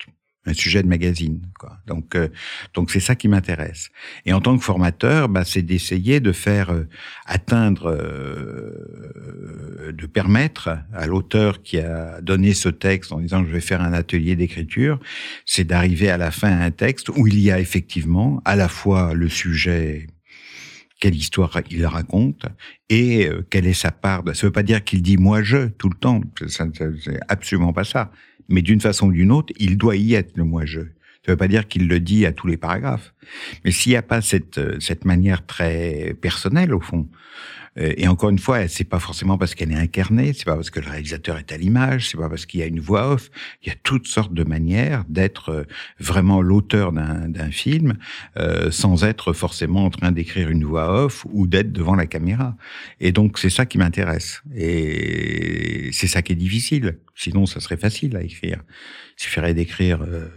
[0.45, 1.41] un sujet de magazine.
[1.59, 1.77] Quoi.
[1.87, 2.29] Donc, euh,
[2.73, 3.89] donc c'est ça qui m'intéresse.
[4.25, 6.87] Et en tant que formateur, bah, c'est d'essayer de faire euh,
[7.25, 13.61] atteindre, euh, de permettre à l'auteur qui a donné ce texte en disant je vais
[13.61, 14.99] faire un atelier d'écriture,
[15.45, 18.67] c'est d'arriver à la fin à un texte où il y a effectivement à la
[18.67, 20.07] fois le sujet
[21.01, 22.45] quelle histoire il raconte
[22.89, 24.23] et quelle est sa part.
[24.33, 26.21] Ça veut pas dire qu'il dit moi je tout le temps.
[26.47, 28.11] C'est absolument pas ça
[28.49, 30.81] mais d'une façon ou d'une autre, il doit y être le moi-je.
[31.25, 33.13] Ça ne veut pas dire qu'il le dit à tous les paragraphes.
[33.63, 37.07] Mais s'il n'y a pas cette, euh, cette manière très personnelle, au fond,
[37.77, 40.79] et encore une fois, c'est pas forcément parce qu'elle est incarnée, c'est pas parce que
[40.79, 43.29] le réalisateur est à l'image, c'est pas parce qu'il y a une voix off.
[43.63, 45.63] Il y a toutes sortes de manières d'être euh,
[45.99, 47.97] vraiment l'auteur d'un film
[48.37, 52.55] euh, sans être forcément en train d'écrire une voix off ou d'être devant la caméra.
[53.01, 54.41] Et donc c'est ça qui m'intéresse.
[54.55, 56.99] Et c'est ça qui est difficile.
[57.13, 58.61] Sinon, ça serait facile à écrire.
[59.17, 60.01] Il suffirait d'écrire.
[60.01, 60.27] Euh,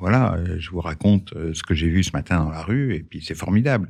[0.00, 3.22] voilà, je vous raconte ce que j'ai vu ce matin dans la rue, et puis
[3.24, 3.88] c'est formidable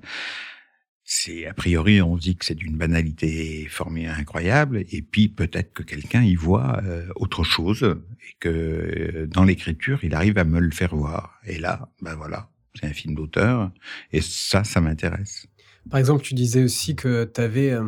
[1.05, 5.83] c'est a priori on dit que c'est d'une banalité formée incroyable et puis peut-être que
[5.83, 10.59] quelqu'un y voit euh, autre chose et que euh, dans l'écriture il arrive à me
[10.61, 11.39] le faire voir.
[11.45, 13.71] Et là ben voilà c'est un film d'auteur
[14.13, 15.47] et ça ça m'intéresse.
[15.91, 17.87] Par exemple tu disais aussi que tu avais euh,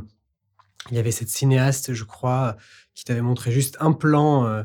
[0.90, 2.58] il y avait cette cinéaste je crois
[2.94, 4.64] qui t'avait montré juste un plan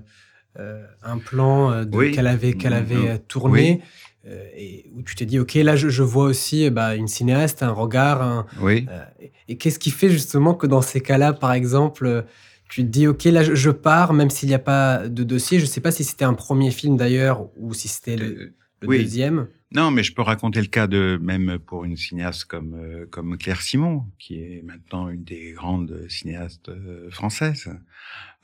[0.58, 3.82] un plan qu'elle avait qu'elle avait tourné
[4.28, 7.72] euh, et où tu t'es dit, OK, là, je, vois aussi bah, une cinéaste, un
[7.72, 8.46] regard.
[8.62, 8.86] oui.
[8.90, 9.04] Euh,
[9.48, 12.26] et qu'est-ce qui fait justement que dans ces cas-là, par exemple,
[12.70, 15.60] tu te dis, OK, là, je, pars, même s'il n'y a pas de dossier.
[15.60, 18.88] Je ne sais pas si c'était un premier film d'ailleurs ou si c'était le, euh,
[18.88, 19.48] deuxième.
[19.74, 23.62] Non, mais je peux raconter le cas de même pour une cinéaste comme comme Claire
[23.62, 26.72] Simon, qui est maintenant une des grandes cinéastes
[27.10, 27.70] françaises.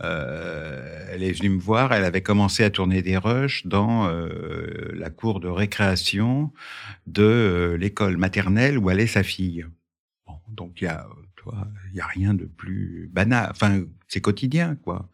[0.03, 4.91] Euh, elle est venue me voir, elle avait commencé à tourner des rushs dans euh,
[4.93, 6.53] la cour de récréation
[7.07, 9.65] de euh, l'école maternelle où allait sa fille.
[10.27, 11.07] Bon, donc il y a,
[11.91, 13.49] il y a rien de plus banal.
[13.51, 15.09] Enfin, c'est quotidien, quoi.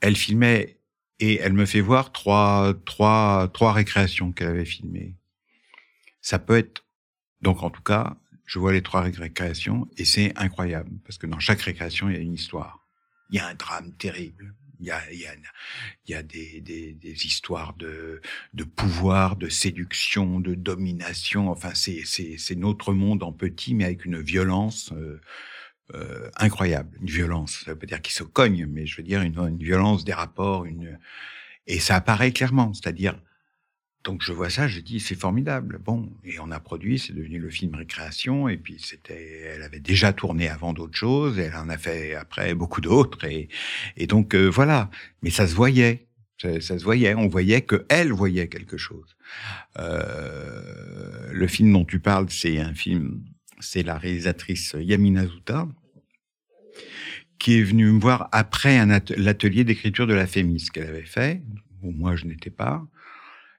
[0.00, 0.75] Elle filmait
[1.20, 5.14] et elle me fait voir trois, trois, trois récréations qu'elle avait filmées.
[6.20, 6.84] Ça peut être,
[7.40, 11.38] donc en tout cas, je vois les trois récréations et c'est incroyable parce que dans
[11.38, 12.86] chaque récréation, il y a une histoire
[13.30, 14.54] il y a un drame terrible.
[14.78, 15.32] Il y a, il y a,
[16.06, 18.20] il y a des, des, des, histoires de,
[18.52, 21.48] de pouvoir, de séduction, de domination.
[21.48, 22.04] Enfin, c'est,
[22.56, 25.18] notre monde en petit, mais avec une violence euh,
[25.94, 26.96] euh, incroyable.
[27.00, 30.04] Une violence, ça veut dire qu'il se cogne, mais je veux dire une, une violence
[30.04, 30.64] des rapports.
[30.64, 30.98] Une...
[31.66, 33.18] Et ça apparaît clairement, c'est-à-dire
[34.06, 35.80] donc je vois ça, je dis c'est formidable.
[35.84, 39.80] Bon, et on a produit, c'est devenu le film Récréation, et puis c'était, elle avait
[39.80, 43.48] déjà tourné avant d'autres choses, elle en a fait après beaucoup d'autres, et,
[43.96, 44.90] et donc euh, voilà.
[45.22, 46.06] Mais ça se voyait,
[46.40, 49.16] ça, se voyait, on voyait que elle voyait quelque chose.
[49.80, 53.24] Euh, le film dont tu parles, c'est un film,
[53.66, 55.68] c'est la réalisatrice Yamina Zouta
[57.38, 58.84] qui est venue me voir après
[59.16, 61.42] l'atelier d'écriture de la Fémis qu'elle avait fait,
[61.82, 62.86] où moi je n'étais pas.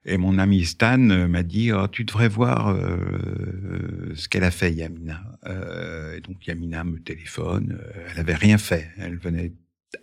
[0.06, 4.52] Et mon ami Stan euh, m'a dit oh, Tu devrais voir euh, ce qu'elle a
[4.52, 5.22] fait, Yamina.
[5.46, 7.78] Euh, et donc Yamina me téléphone.
[8.10, 8.90] Elle avait rien fait.
[8.98, 9.52] Elle venait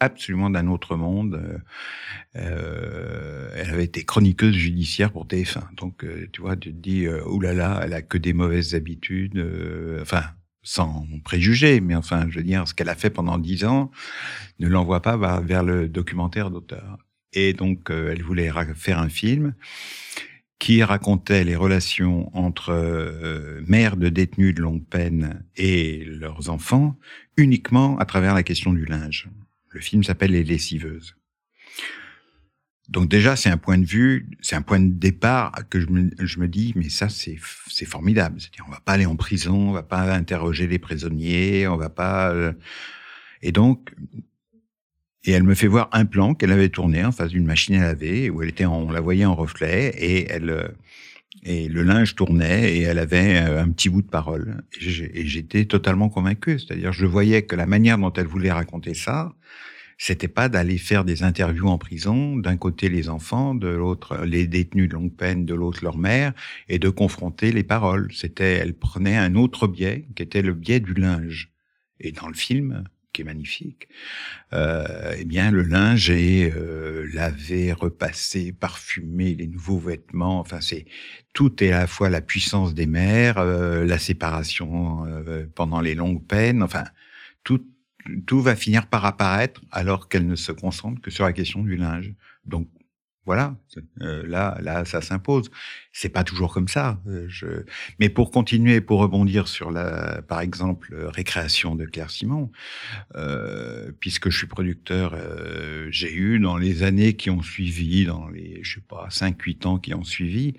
[0.00, 1.60] absolument d'un autre monde.
[2.36, 5.74] Euh, elle avait été chroniqueuse judiciaire pour TF1.
[5.76, 9.44] Donc, tu vois, tu te dis, oulala, elle a que des mauvaises habitudes.
[10.00, 10.24] enfin,
[10.64, 13.90] sans préjuger, mais enfin, je veux dire, ce qu'elle a fait pendant dix ans
[14.58, 16.98] ne l'envoie pas vers le documentaire d'auteur.
[17.34, 19.54] Et donc, euh, elle voulait faire un film
[20.58, 26.96] qui racontait les relations entre euh, mères de détenus de longue peine et leurs enfants
[27.36, 29.28] uniquement à travers la question du linge.
[29.74, 31.16] Le film s'appelle Les lessiveuses.
[32.88, 36.46] Donc déjà, c'est un point de vue, c'est un point de départ que je me,
[36.46, 38.40] dis, mais ça, c'est, c'est formidable.
[38.40, 41.88] C'est-à-dire, on va pas aller en prison, on va pas interroger les prisonniers, on va
[41.88, 42.30] pas...
[42.30, 42.52] Euh,
[43.42, 43.92] et donc,
[45.24, 47.82] et elle me fait voir un plan qu'elle avait tourné en face d'une machine à
[47.82, 50.68] laver, où elle était, on la voyait en reflet, et elle, euh,
[51.42, 54.62] et le linge tournait, et elle avait euh, un petit bout de parole.
[54.80, 56.58] Et j'étais totalement convaincu.
[56.58, 59.34] C'est-à-dire, je voyais que la manière dont elle voulait raconter ça,
[59.98, 64.46] c'était pas d'aller faire des interviews en prison, d'un côté les enfants, de l'autre les
[64.46, 66.32] détenus de longue peine, de l'autre leur mère,
[66.68, 68.08] et de confronter les paroles.
[68.12, 71.52] C'était, elle prenait un autre biais, qui était le biais du linge.
[72.00, 73.88] Et dans le film, qui est magnifique,
[74.52, 80.40] euh, eh bien le linge est euh, lavé, repassé, parfumé, les nouveaux vêtements.
[80.40, 80.84] Enfin, c'est
[81.32, 85.94] tout est à la fois la puissance des mères, euh, la séparation euh, pendant les
[85.94, 86.62] longues peines.
[86.62, 86.84] Enfin,
[87.44, 87.64] tout
[88.26, 91.76] tout va finir par apparaître alors qu'elle ne se concentre que sur la question du
[91.76, 92.12] linge.
[92.44, 92.68] Donc
[93.26, 93.56] voilà,
[94.02, 95.50] euh, là, là, ça s'impose.
[95.92, 97.00] C'est pas toujours comme ça.
[97.06, 97.46] Euh, je...
[97.98, 102.50] Mais pour continuer, pour rebondir sur la, par exemple, récréation de Claire Simon,
[103.16, 108.28] euh, puisque je suis producteur, euh, j'ai eu dans les années qui ont suivi, dans
[108.28, 110.54] les, je sais pas, 5-8 ans qui ont suivi,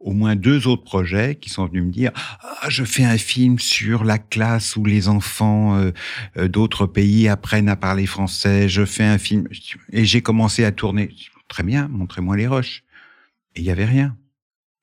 [0.00, 3.58] au moins deux autres projets qui sont venus me dire ah, je fais un film
[3.58, 5.90] sur la classe où les enfants
[6.36, 8.66] d'autres pays apprennent à parler français.
[8.66, 9.46] Je fais un film
[9.92, 11.10] et j'ai commencé à tourner.
[11.50, 12.84] Très bien, montrez-moi les roches.
[13.56, 14.16] Et il n'y avait rien.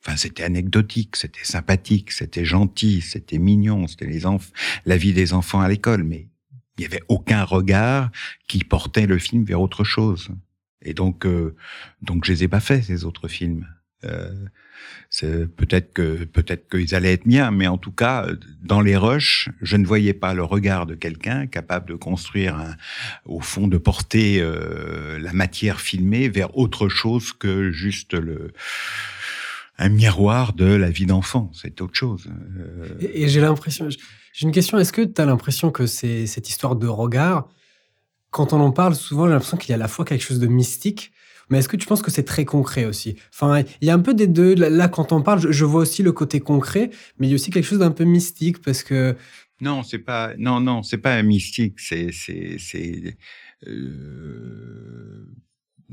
[0.03, 4.51] Enfin, c'était anecdotique, c'était sympathique, c'était gentil, c'était mignon, c'était les enfants,
[4.85, 6.27] la vie des enfants à l'école, mais
[6.77, 8.11] il n'y avait aucun regard
[8.49, 10.29] qui portait le film vers autre chose.
[10.81, 11.55] Et donc, euh,
[12.01, 13.65] donc je les ai pas fait ces autres films.
[14.05, 18.27] Euh, peut-être que peut-être qu'ils allaient être miens, mais en tout cas,
[18.61, 22.75] dans les rushs, je ne voyais pas le regard de quelqu'un capable de construire,
[23.25, 28.53] au fond, de porter euh, la matière filmée vers autre chose que juste le
[29.79, 31.51] un miroir de la vie d'enfant.
[31.53, 32.27] C'est autre chose.
[32.57, 34.79] Euh, et, et j'ai l'impression, j'ai une question.
[34.79, 37.47] Est-ce que tu as l'impression que c'est cette histoire de regard,
[38.31, 40.39] quand on en parle souvent, j'ai l'impression qu'il y a à la fois quelque chose
[40.39, 41.11] de mystique
[41.49, 43.15] mais est-ce que tu penses que c'est très concret aussi?
[43.33, 44.55] Enfin, il y a un peu des deux.
[44.55, 47.51] Là, quand on parle, je, vois aussi le côté concret, mais il y a aussi
[47.51, 49.15] quelque chose d'un peu mystique parce que.
[49.61, 50.33] Non, c'est pas.
[50.37, 51.79] Non, non, c'est pas mystique.
[51.79, 53.17] C'est, c'est, c'est.
[53.65, 55.25] Euh,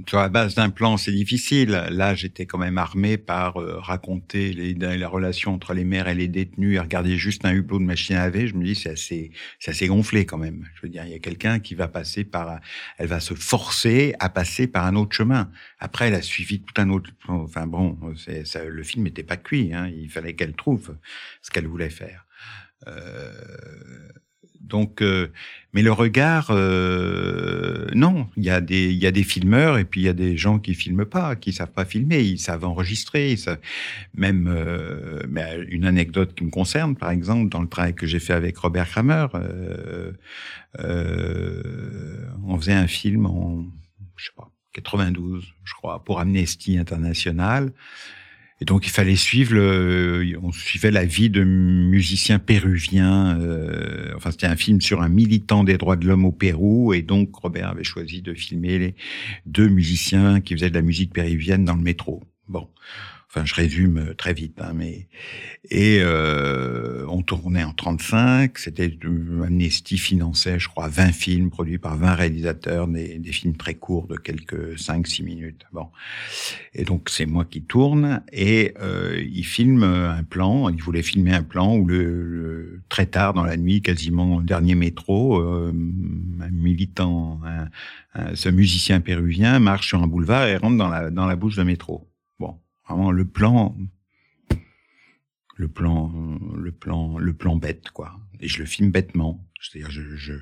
[0.08, 1.70] sur la base d'un plan, c'est difficile.
[1.90, 6.14] Là, j'étais quand même armé par euh, raconter les, les, relations entre les mères et
[6.14, 8.48] les détenus et regarder juste un hublot de machine à laver.
[8.48, 9.30] Je me dis, c'est assez,
[9.60, 10.68] c'est assez gonflé quand même.
[10.74, 12.58] Je veux dire, il y a quelqu'un qui va passer par,
[12.98, 15.50] elle va se forcer à passer par un autre chemin.
[15.78, 17.10] Après, elle a suivi tout un autre.
[17.28, 17.96] Enfin bon,
[18.44, 19.72] ça, le film n'était pas cuit.
[19.72, 19.88] Hein.
[19.96, 20.96] Il fallait qu'elle trouve
[21.40, 22.26] ce qu'elle voulait faire.
[22.88, 23.30] Euh,
[24.68, 25.28] donc, euh,
[25.72, 29.84] mais le regard, euh, non, il y a des il y a des filmeurs et
[29.84, 32.64] puis il y a des gens qui filment pas, qui savent pas filmer, ils savent
[32.64, 33.36] enregistrer,
[34.14, 35.20] même euh,
[35.68, 38.88] une anecdote qui me concerne, par exemple, dans le travail que j'ai fait avec Robert
[38.88, 39.26] Kramer,
[40.78, 43.64] on faisait un film en
[44.16, 47.72] je sais pas 92, je crois, pour Amnesty International.
[48.60, 49.56] Et donc il fallait suivre,
[50.40, 53.38] on suivait la vie de musiciens péruviens.
[53.40, 57.02] Euh, enfin, c'était un film sur un militant des droits de l'homme au Pérou, et
[57.02, 58.94] donc Robert avait choisi de filmer les
[59.46, 62.22] deux musiciens qui faisaient de la musique péruvienne dans le métro.
[62.48, 62.68] Bon,
[63.34, 65.08] Enfin, je résume euh, très vite, hein, mais
[65.68, 68.58] et euh, on tournait en 35.
[68.58, 68.96] C'était
[69.44, 74.06] Amnesty finançait, je crois, 20 films produits par 20 réalisateurs, des, des films très courts
[74.06, 75.66] de quelques 5-6 minutes.
[75.72, 75.88] Bon,
[76.74, 80.68] et donc c'est moi qui tourne et euh, il filme un plan.
[80.68, 84.76] Il voulait filmer un plan où le, très tard dans la nuit, quasiment au dernier
[84.76, 85.72] métro, euh,
[86.40, 87.40] un militant,
[88.34, 91.64] ce musicien péruvien marche sur un boulevard et rentre dans la dans la bouche de
[91.64, 92.08] métro.
[92.86, 93.76] Vraiment le plan,
[95.56, 96.12] le plan,
[96.56, 98.20] le plan, le plan bête, quoi.
[98.40, 99.46] Et je le filme bêtement.
[99.60, 100.34] C'est-à-dire, je, je,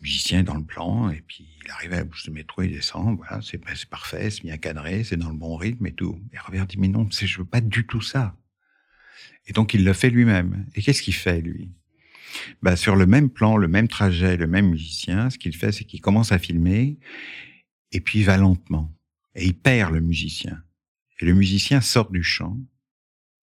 [0.00, 2.72] musicien est dans le plan, et puis il arrive à la bouche de métro, il
[2.72, 6.20] descend, voilà, c'est parfait, c'est bien cadré, c'est dans le bon rythme et tout.
[6.32, 8.36] Et Robert dit, mais non, je veux pas du tout ça.
[9.46, 10.66] Et donc il le fait lui-même.
[10.74, 11.70] Et qu'est-ce qu'il fait, lui?
[12.62, 15.84] Bah, Sur le même plan, le même trajet, le même musicien, ce qu'il fait, c'est
[15.84, 16.98] qu'il commence à filmer,
[17.92, 18.92] et puis il va lentement.
[19.34, 20.62] Et il perd le musicien.
[21.20, 22.58] Et le musicien sort du champ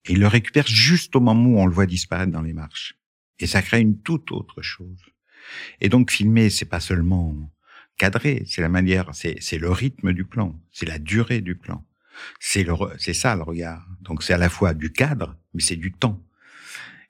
[0.06, 2.96] et il le récupère juste au moment où on le voit disparaître dans les marches.
[3.40, 5.00] Et ça crée une toute autre chose.
[5.82, 7.36] Et donc filmer, c'est pas seulement
[7.98, 11.86] cadrer, c'est la manière, c'est, le rythme du plan, c'est la durée du plan.
[12.40, 12.66] C'est
[13.00, 13.88] c'est ça le regard.
[14.02, 16.24] Donc c'est à la fois du cadre, mais c'est du temps.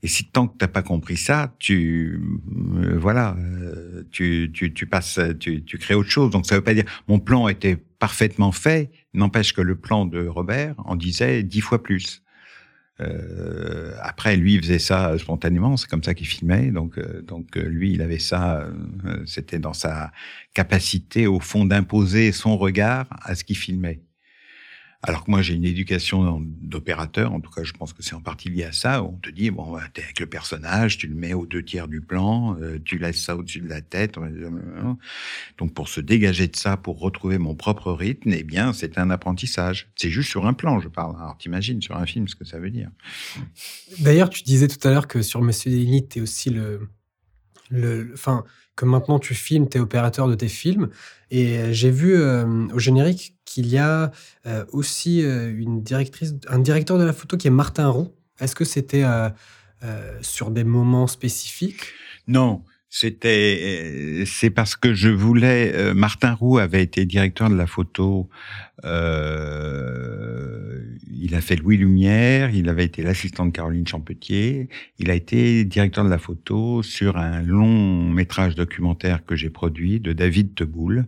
[0.02, 2.22] Et si tant que t'as pas compris ça, tu
[2.76, 6.30] euh, voilà, euh, tu, tu, tu passes, tu, tu crées autre chose.
[6.30, 8.92] Donc ça veut pas dire mon plan était parfaitement fait.
[9.14, 12.22] N'empêche que le plan de Robert en disait dix fois plus.
[13.00, 15.78] Euh, après, lui, faisait ça spontanément.
[15.78, 16.70] C'est comme ça qu'il filmait.
[16.70, 18.68] Donc, euh, donc lui, il avait ça.
[19.26, 20.12] C'était dans sa
[20.54, 24.02] capacité, au fond, d'imposer son regard à ce qu'il filmait.
[25.06, 28.22] Alors que moi, j'ai une éducation d'opérateur, en tout cas, je pense que c'est en
[28.22, 29.04] partie lié à ça.
[29.04, 32.00] On te dit, bon, t'es avec le personnage, tu le mets aux deux tiers du
[32.00, 34.16] plan, euh, tu laisses ça au-dessus de la tête.
[35.58, 39.10] Donc, pour se dégager de ça, pour retrouver mon propre rythme, eh bien, c'est un
[39.10, 39.90] apprentissage.
[39.98, 41.18] C'est juste sur un plan, je parle.
[41.18, 42.90] Alors, t'imagines sur un film ce que ça veut dire.
[44.00, 46.88] D'ailleurs, tu disais tout à l'heure que sur Monsieur Denis, t'es aussi le,
[48.14, 48.44] enfin,
[48.76, 50.90] que maintenant tu filmes, tu es opérateur de tes films.
[51.32, 54.12] Et euh, j'ai vu euh, au générique qu'il y a
[54.46, 58.14] euh, aussi une directrice, un directeur de la photo qui est Martin Roux.
[58.40, 59.06] Est-ce que c'était
[60.22, 61.94] sur des moments spécifiques?
[62.28, 62.64] Non,
[62.96, 63.60] c'était,
[64.22, 65.74] euh, c'est parce que je voulais.
[65.74, 68.30] Euh, Martin Roux avait été directeur de la photo.
[68.86, 70.80] Euh,
[71.12, 72.52] il a fait Louis Lumière.
[72.54, 74.70] Il avait été l'assistant de Caroline Champetier.
[75.00, 80.00] Il a été directeur de la photo sur un long métrage documentaire que j'ai produit
[80.00, 81.08] de David Teboul,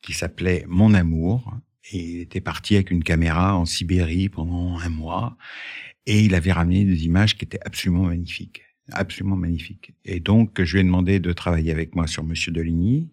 [0.00, 1.54] qui s'appelait Mon amour.
[1.92, 5.36] Et il était parti avec une caméra en Sibérie pendant un mois.
[6.06, 9.92] Et il avait ramené des images qui étaient absolument magnifiques absolument magnifique.
[10.04, 13.10] Et donc, je lui ai demandé de travailler avec moi sur Monsieur Deligny,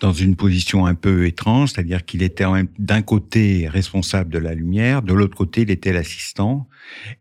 [0.00, 2.44] dans une position un peu étrange, c'est-à-dire qu'il était
[2.78, 6.68] d'un côté responsable de la lumière, de l'autre côté, il était l'assistant,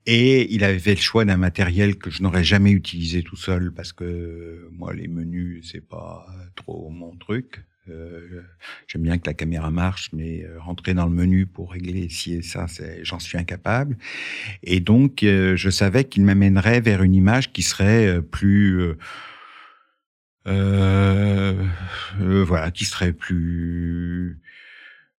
[0.07, 3.71] et il avait fait le choix d'un matériel que je n'aurais jamais utilisé tout seul,
[3.71, 7.63] parce que moi, les menus, c'est pas trop mon truc.
[7.89, 8.41] Euh,
[8.87, 12.33] J'aime bien que la caméra marche, mais euh, rentrer dans le menu pour régler ci
[12.33, 12.65] et ça,
[13.01, 13.97] j'en suis incapable.
[14.63, 18.93] Et donc, euh, je savais qu'il m'amènerait vers une image qui serait euh, plus...
[20.45, 24.39] voilà, qui serait plus...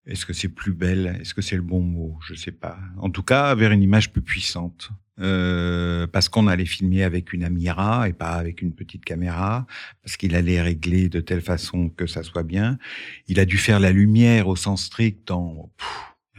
[0.07, 1.19] Est-ce que c'est plus belle?
[1.21, 2.19] Est-ce que c'est le bon mot?
[2.27, 2.79] Je sais pas.
[2.99, 4.91] En tout cas, vers une image plus puissante.
[5.21, 9.67] Euh, parce qu'on allait filmer avec une Amira et pas avec une petite caméra,
[10.03, 12.79] parce qu'il allait régler de telle façon que ça soit bien.
[13.29, 15.71] Il a dû faire la lumière au sens strict en,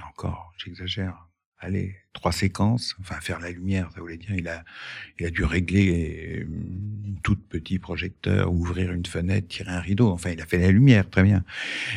[0.09, 1.27] encore, j'exagère,
[1.59, 4.63] allez, trois séquences, enfin faire la lumière, ça voulait dire, il a,
[5.19, 10.31] il a dû régler une toute petit projecteur, ouvrir une fenêtre, tirer un rideau, enfin
[10.31, 11.43] il a fait la lumière, très bien.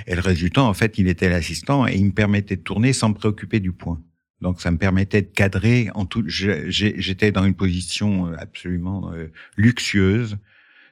[0.07, 3.09] Et le résultat, en fait, il était l'assistant et il me permettait de tourner sans
[3.09, 4.01] me préoccuper du point.
[4.41, 6.24] Donc ça me permettait de cadrer en tout.
[6.26, 10.39] J'étais dans une position euh, absolument euh, luxueuse,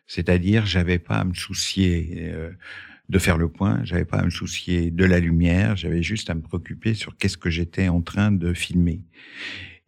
[0.06, 2.50] c'est-à-dire j'avais pas à me soucier euh,
[3.10, 6.34] de faire le point, j'avais pas à me soucier de la lumière, j'avais juste à
[6.34, 9.02] me préoccuper sur qu'est-ce que j'étais en train de filmer.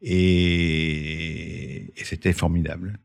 [0.02, 2.98] Et, et c'était formidable.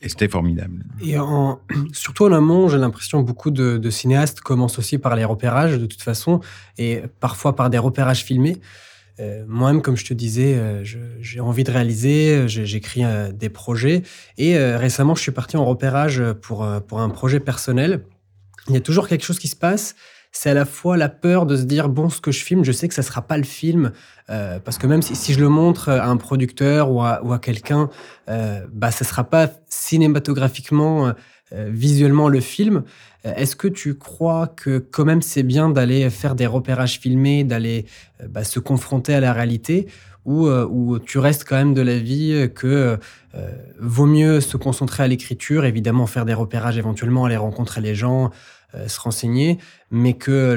[0.00, 0.84] Et c'était formidable.
[1.02, 1.16] Et
[1.92, 6.02] surtout en amont, j'ai l'impression beaucoup de, cinéastes commencent aussi par les repérages de toute
[6.02, 6.40] façon,
[6.78, 8.60] et parfois par des repérages filmés.
[9.20, 10.82] Euh, Moi-même, comme je te disais, euh,
[11.20, 14.02] j'ai envie de réaliser, j'écris euh, des projets,
[14.38, 18.04] et euh, récemment, je suis parti en repérage pour, pour un projet personnel.
[18.68, 19.94] Il y a toujours quelque chose qui se passe,
[20.36, 22.72] c'est à la fois la peur de se dire bon ce que je filme je
[22.72, 23.92] sais que ça sera pas le film
[24.28, 27.32] euh, parce que même si, si, je le montre à un producteur ou à, ou
[27.32, 27.88] à quelqu'un
[28.28, 31.14] euh, bah ça sera pas cinématographiquement
[31.54, 32.84] euh, visuellement le film.
[33.26, 37.44] Euh, est-ce que tu crois que quand même c'est bien d'aller faire des repérages filmés
[37.44, 37.84] d'aller
[38.22, 39.86] euh, bah, se confronter à la réalité
[40.24, 42.98] ou, ou tu restes quand même de l'avis que
[43.78, 48.30] vaut mieux se concentrer à l'écriture évidemment faire des repérages éventuellement aller rencontrer les gens
[48.30, 48.30] euh,
[48.88, 49.58] se renseigner,
[49.90, 50.54] mais que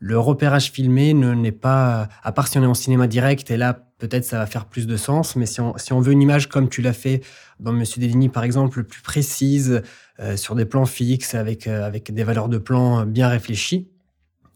[0.00, 3.82] le, repérage filmé n'est pas, à part si on est en cinéma direct, et là
[3.98, 6.82] peut-être ça va faire plus de sens, mais si on, veut une image comme tu
[6.82, 7.22] l'as fait
[7.60, 9.82] dans Monsieur Deligny par exemple, plus précise,
[10.20, 13.88] euh, sur des plans fixes, avec, euh, avec des valeurs de plan bien réfléchies,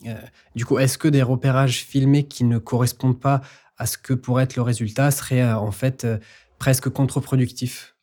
[0.07, 0.15] euh,
[0.55, 3.41] du coup, est-ce que des repérages filmés qui ne correspondent pas
[3.77, 6.19] à ce que pourrait être le résultat seraient euh, en fait euh,
[6.59, 7.95] presque contre-productifs?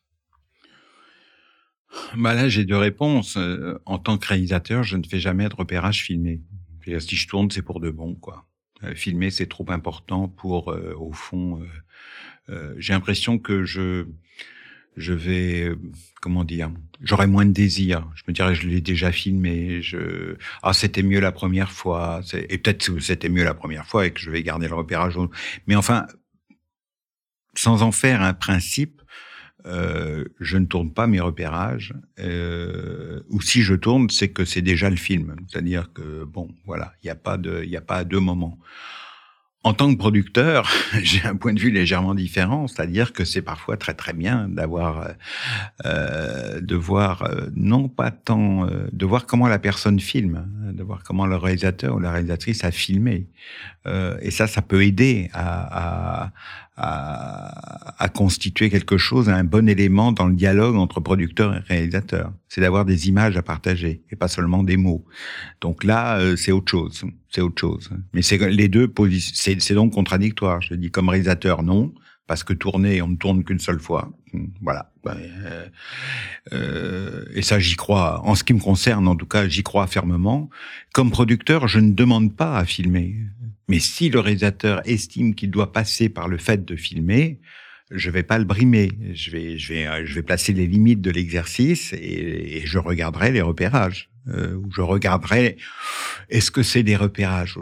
[2.16, 3.36] Bah là, j'ai deux réponses.
[3.36, 6.40] Euh, en tant que réalisateur, je ne fais jamais de repérage filmé.
[7.00, 8.46] Si je tourne, c'est pour de bon, quoi.
[8.82, 11.66] Euh, filmer, c'est trop important pour, euh, au fond, euh,
[12.50, 14.06] euh, j'ai l'impression que je,
[14.96, 15.76] je vais, euh,
[16.20, 16.70] comment dire,
[17.02, 18.08] j'aurai moins de désir.
[18.14, 19.82] Je me dirais, je l'ai déjà filmé.
[19.82, 22.20] Je, ah, c'était mieux la première fois.
[22.32, 25.14] Et peut-être que c'était mieux la première fois et que je vais garder le repérage.
[25.66, 26.06] Mais enfin,
[27.54, 29.02] sans en faire un principe,
[29.68, 34.62] euh, je ne tourne pas mes repérages, euh, ou si je tourne, c'est que c'est
[34.62, 35.36] déjà le film.
[35.48, 38.58] C'est-à-dire que bon, voilà, il n'y a pas de, il a pas deux moments.
[39.64, 40.70] En tant que producteur,
[41.02, 45.08] j'ai un point de vue légèrement différent, c'est-à-dire que c'est parfois très très bien d'avoir,
[45.84, 50.72] euh, de voir euh, non pas tant, euh, de voir comment la personne filme, hein,
[50.72, 53.26] de voir comment le réalisateur ou la réalisatrice a filmé,
[54.20, 56.32] et ça, ça peut aider à, à,
[56.80, 62.32] à, à, constituer quelque chose, un bon élément dans le dialogue entre producteur et réalisateur.
[62.48, 65.04] C'est d'avoir des images à partager et pas seulement des mots.
[65.60, 67.04] Donc là, euh, c'est autre chose.
[67.30, 67.90] C'est autre chose.
[68.14, 70.62] Mais c'est les deux c'est donc contradictoire.
[70.62, 71.92] Je dis comme réalisateur, non,
[72.28, 74.12] parce que tourner, on ne tourne qu'une seule fois.
[74.62, 74.92] Voilà.
[75.06, 75.66] Euh,
[76.52, 78.20] euh, et ça, j'y crois.
[78.24, 80.48] En ce qui me concerne, en tout cas, j'y crois fermement.
[80.92, 83.16] Comme producteur, je ne demande pas à filmer.
[83.68, 87.38] Mais si le réalisateur estime qu'il doit passer par le fait de filmer,
[87.90, 88.90] je vais pas le brimer.
[89.14, 93.32] Je vais, je vais, je vais placer les limites de l'exercice et, et, je regarderai
[93.32, 94.10] les repérages.
[94.28, 95.56] Euh, je regarderai
[96.28, 97.58] est-ce que c'est des repérages.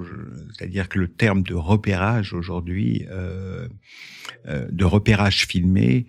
[0.56, 3.68] C'est-à-dire que le terme de repérage aujourd'hui, euh,
[4.48, 6.06] euh, de repérage filmé,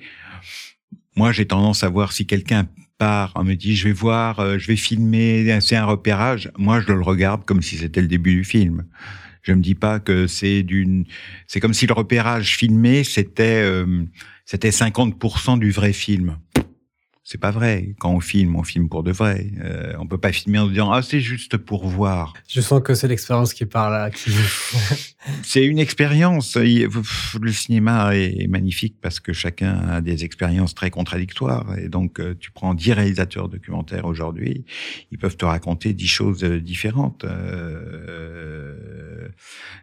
[1.15, 2.67] moi j'ai tendance à voir si quelqu'un
[2.97, 6.51] part, on me dit je vais voir, euh, je vais filmer, c'est un repérage.
[6.57, 8.85] Moi je le regarde comme si c'était le début du film.
[9.47, 11.05] Je me dis pas que c'est d'une,
[11.47, 14.03] c'est comme si le repérage filmé c'était euh,
[14.43, 16.37] c'était 50% du vrai film.
[17.23, 17.95] C'est pas vrai.
[17.97, 19.47] Quand on filme, on filme pour de vrai.
[19.61, 22.33] Euh, on peut pas filmer en disant ah c'est juste pour voir.
[22.49, 24.11] Je sens que c'est l'expérience qui parle.
[24.11, 24.31] Qui...
[25.43, 26.55] c'est une expérience.
[26.55, 31.77] Le cinéma est magnifique parce que chacun a des expériences très contradictoires.
[31.77, 34.65] Et donc euh, tu prends dix réalisateurs documentaires aujourd'hui,
[35.11, 37.25] ils peuvent te raconter dix choses différentes.
[37.25, 39.27] Euh,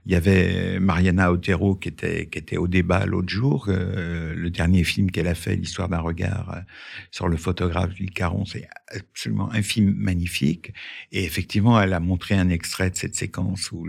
[0.06, 3.66] il y avait Mariana Otero qui était qui était au débat l'autre jour.
[3.68, 6.62] Euh, le dernier film qu'elle a fait, l'histoire d'un regard
[7.10, 10.72] sur le photographe Gilles Caron, c'est absolument un film magnifique.
[11.12, 13.86] Et effectivement, elle a montré un extrait de cette séquence où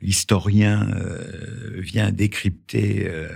[0.00, 3.28] l'historien euh, vient décrypter euh,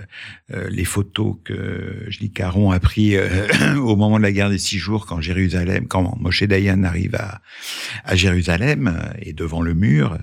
[0.51, 3.15] euh, les photos que Gilles Caron a pris
[3.77, 7.41] au moment de la guerre des six jours, quand Jérusalem, quand Moshe Dayan arrive à,
[8.03, 10.17] à Jérusalem et devant le mur.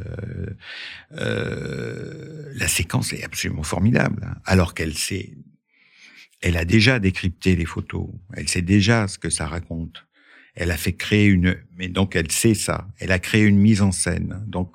[1.11, 4.37] la séquence est absolument formidable, hein.
[4.45, 5.35] alors qu'elle sait
[6.43, 8.07] elle a déjà décrypté les photos.
[8.35, 10.05] Elle sait déjà ce que ça raconte.
[10.55, 12.89] Elle a fait créer une, mais donc elle sait ça.
[12.99, 14.43] Elle a créé une mise en scène.
[14.47, 14.71] Donc,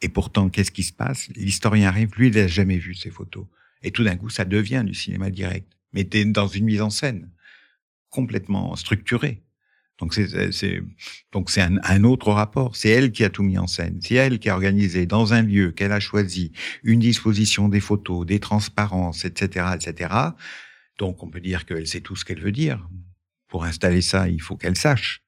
[0.00, 1.28] et pourtant, qu'est-ce qui se passe?
[1.36, 3.46] L'historien arrive, lui, il n'a jamais vu ces photos.
[3.82, 5.70] Et tout d'un coup, ça devient du cinéma direct.
[5.92, 7.30] Mais dans une mise en scène
[8.10, 9.42] complètement structurée.
[9.98, 10.80] Donc c'est
[11.32, 12.76] donc c'est un, un, autre rapport.
[12.76, 13.98] C'est elle qui a tout mis en scène.
[14.00, 16.52] C'est elle qui a organisé dans un lieu qu'elle a choisi
[16.84, 20.14] une disposition des photos, des transparences, etc., etc.
[20.98, 22.88] Donc on peut dire qu'elle sait tout ce qu'elle veut dire.
[23.48, 25.22] Pour installer ça, il faut qu'elle sache.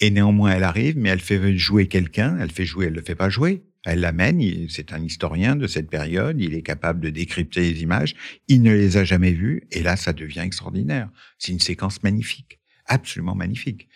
[0.00, 2.36] Et néanmoins, elle arrive, mais elle fait jouer quelqu'un.
[2.40, 3.62] Elle fait jouer, elle le fait pas jouer.
[3.84, 4.68] Elle l'amène.
[4.68, 6.40] C'est un historien de cette période.
[6.40, 8.14] Il est capable de décrypter les images.
[8.48, 9.62] Il ne les a jamais vues.
[9.70, 11.08] Et là, ça devient extraordinaire.
[11.38, 13.88] C'est une séquence magnifique, absolument magnifique.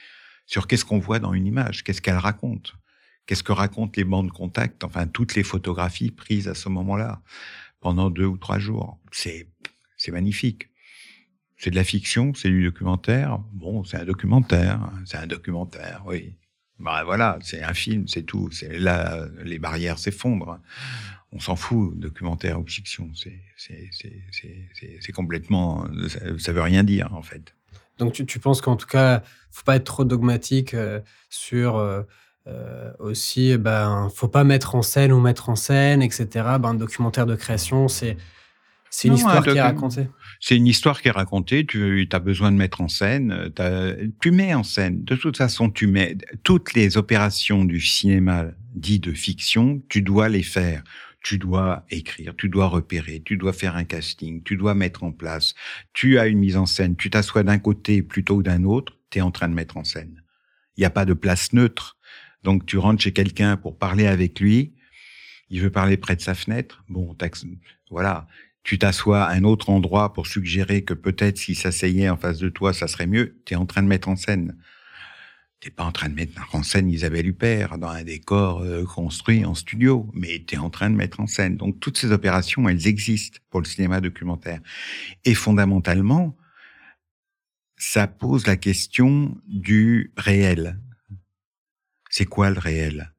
[0.46, 2.74] Sur qu'est-ce qu'on voit dans une image, qu'est-ce qu'elle raconte,
[3.26, 7.20] qu'est-ce que racontent les bandes contact, enfin toutes les photographies prises à ce moment-là
[7.80, 9.00] pendant deux ou trois jours.
[9.10, 9.48] C'est
[9.96, 10.68] c'est magnifique.
[11.56, 13.38] C'est de la fiction, c'est du documentaire.
[13.52, 16.34] Bon, c'est un documentaire, c'est un documentaire, oui.
[16.78, 18.50] Bah voilà, c'est un film, c'est tout.
[18.52, 20.58] C'est là, les barrières s'effondrent.
[21.32, 23.10] On s'en fout, documentaire ou fiction.
[23.14, 27.54] C'est complètement, ça, ça, veut rien dire en fait.
[27.98, 31.00] Donc tu, tu penses qu'en tout cas, faut pas être trop dogmatique euh,
[31.30, 32.02] sur euh,
[32.46, 36.26] euh, aussi, ben faut pas mettre en scène ou mettre en scène, etc.
[36.60, 38.16] Ben un documentaire de création, c'est
[38.96, 40.08] c'est une histoire qui est racontée.
[40.40, 41.66] C'est une histoire qui est racontée.
[41.66, 43.52] Tu as besoin de mettre en scène.
[44.22, 45.04] Tu mets en scène.
[45.04, 49.82] De toute façon, tu mets toutes les opérations du cinéma dit de fiction.
[49.90, 50.82] Tu dois les faire.
[51.22, 55.12] Tu dois écrire, tu dois repérer, tu dois faire un casting, tu dois mettre en
[55.12, 55.54] place.
[55.92, 56.96] Tu as une mise en scène.
[56.96, 58.96] Tu t'assois d'un côté plutôt que d'un autre.
[59.10, 60.22] Tu es en train de mettre en scène.
[60.78, 61.98] Il n'y a pas de place neutre.
[62.44, 64.72] Donc tu rentres chez quelqu'un pour parler avec lui.
[65.50, 66.82] Il veut parler près de sa fenêtre.
[66.88, 67.14] Bon,
[67.90, 68.26] voilà
[68.66, 72.48] tu t'assois à un autre endroit pour suggérer que peut-être s'il s'asseyait en face de
[72.48, 74.56] toi, ça serait mieux, tu es en train de mettre en scène.
[75.60, 79.44] T'es pas en train de mettre en scène Isabelle Huppert dans un décor euh, construit
[79.44, 81.56] en studio, mais tu es en train de mettre en scène.
[81.56, 84.58] Donc toutes ces opérations, elles existent pour le cinéma documentaire.
[85.24, 86.36] Et fondamentalement,
[87.76, 90.80] ça pose la question du réel.
[92.10, 93.12] C'est quoi le réel?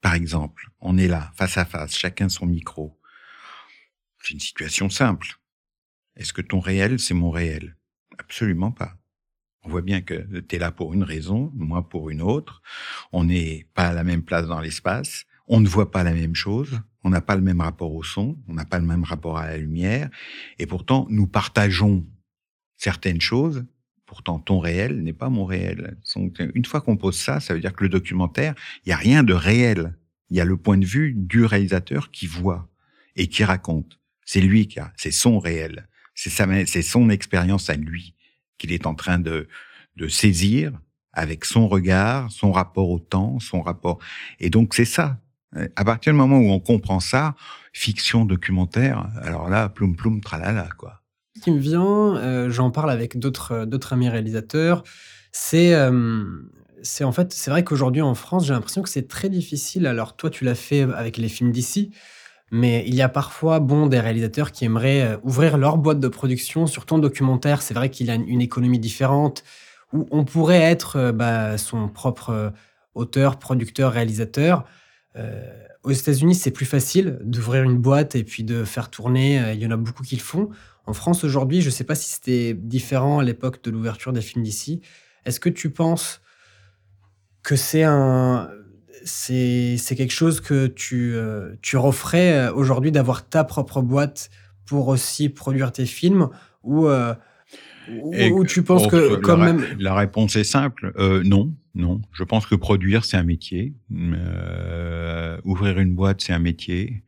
[0.00, 2.98] Par exemple, on est là, face à face, chacun son micro.
[4.24, 5.38] C'est une situation simple.
[6.16, 7.76] Est-ce que ton réel, c'est mon réel?
[8.18, 8.96] Absolument pas.
[9.64, 12.62] On voit bien que tu es là pour une raison, moi pour une autre.
[13.12, 15.26] On n'est pas à la même place dans l'espace.
[15.46, 16.80] On ne voit pas la même chose.
[17.02, 18.38] On n'a pas le même rapport au son.
[18.48, 20.08] On n'a pas le même rapport à la lumière.
[20.58, 22.06] Et pourtant, nous partageons
[22.78, 23.66] certaines choses.
[24.06, 25.98] Pourtant, ton réel n'est pas mon réel.
[26.54, 28.54] une fois qu'on pose ça, ça veut dire que le documentaire,
[28.86, 29.98] il n'y a rien de réel.
[30.30, 32.70] Il y a le point de vue du réalisateur qui voit
[33.16, 33.98] et qui raconte.
[34.24, 36.30] C'est lui qui a, c'est son réel, c'est
[36.66, 38.14] c'est son expérience à lui
[38.58, 39.48] qu'il est en train de,
[39.96, 40.72] de saisir
[41.12, 43.98] avec son regard, son rapport au temps, son rapport.
[44.40, 45.18] Et donc c'est ça.
[45.76, 47.36] À partir du moment où on comprend ça,
[47.72, 51.00] fiction, documentaire, alors là, ploum ploum, tralala, quoi.
[51.36, 54.82] Ce qui me vient, euh, j'en parle avec d'autres d'autres amis réalisateurs,
[55.32, 56.24] c'est euh,
[56.82, 59.86] c'est en fait, c'est vrai qu'aujourd'hui en France, j'ai l'impression que c'est très difficile.
[59.86, 61.90] Alors toi, tu l'as fait avec les films d'ici,
[62.54, 66.06] mais il y a parfois bon, des réalisateurs qui aimeraient euh, ouvrir leur boîte de
[66.06, 67.62] production, surtout en documentaire.
[67.62, 69.42] C'est vrai qu'il a une économie différente,
[69.92, 72.50] où on pourrait être euh, bah, son propre euh,
[72.94, 74.66] auteur, producteur, réalisateur.
[75.82, 79.52] aux États-Unis, c'est plus facile d'ouvrir une boîte et puis de faire tourner.
[79.52, 80.48] Il y en a beaucoup qui le font.
[80.86, 84.20] En France, aujourd'hui, je ne sais pas si c'était différent à l'époque de l'ouverture des
[84.20, 84.80] films d'ici.
[85.24, 86.20] Est-ce que tu penses
[87.42, 88.48] que c'est un
[89.04, 94.30] c'est quelque chose que tu, euh, tu referais euh, aujourd'hui d'avoir ta propre boîte
[94.66, 96.30] pour aussi produire tes films
[96.62, 97.14] ou, euh,
[97.88, 99.66] ou, tu penses que quand la, même...
[99.78, 100.92] La réponse est simple,
[101.24, 102.00] non, non.
[102.12, 103.74] Je pense que produire, c'est un métier.
[105.44, 107.02] ouvrir une boîte, c'est un métier.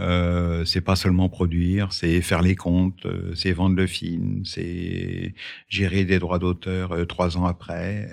[0.00, 5.34] Euh, c'est pas seulement produire, c'est faire les comptes, c'est vendre le film, c'est
[5.68, 8.08] gérer des droits d'auteur trois ans après.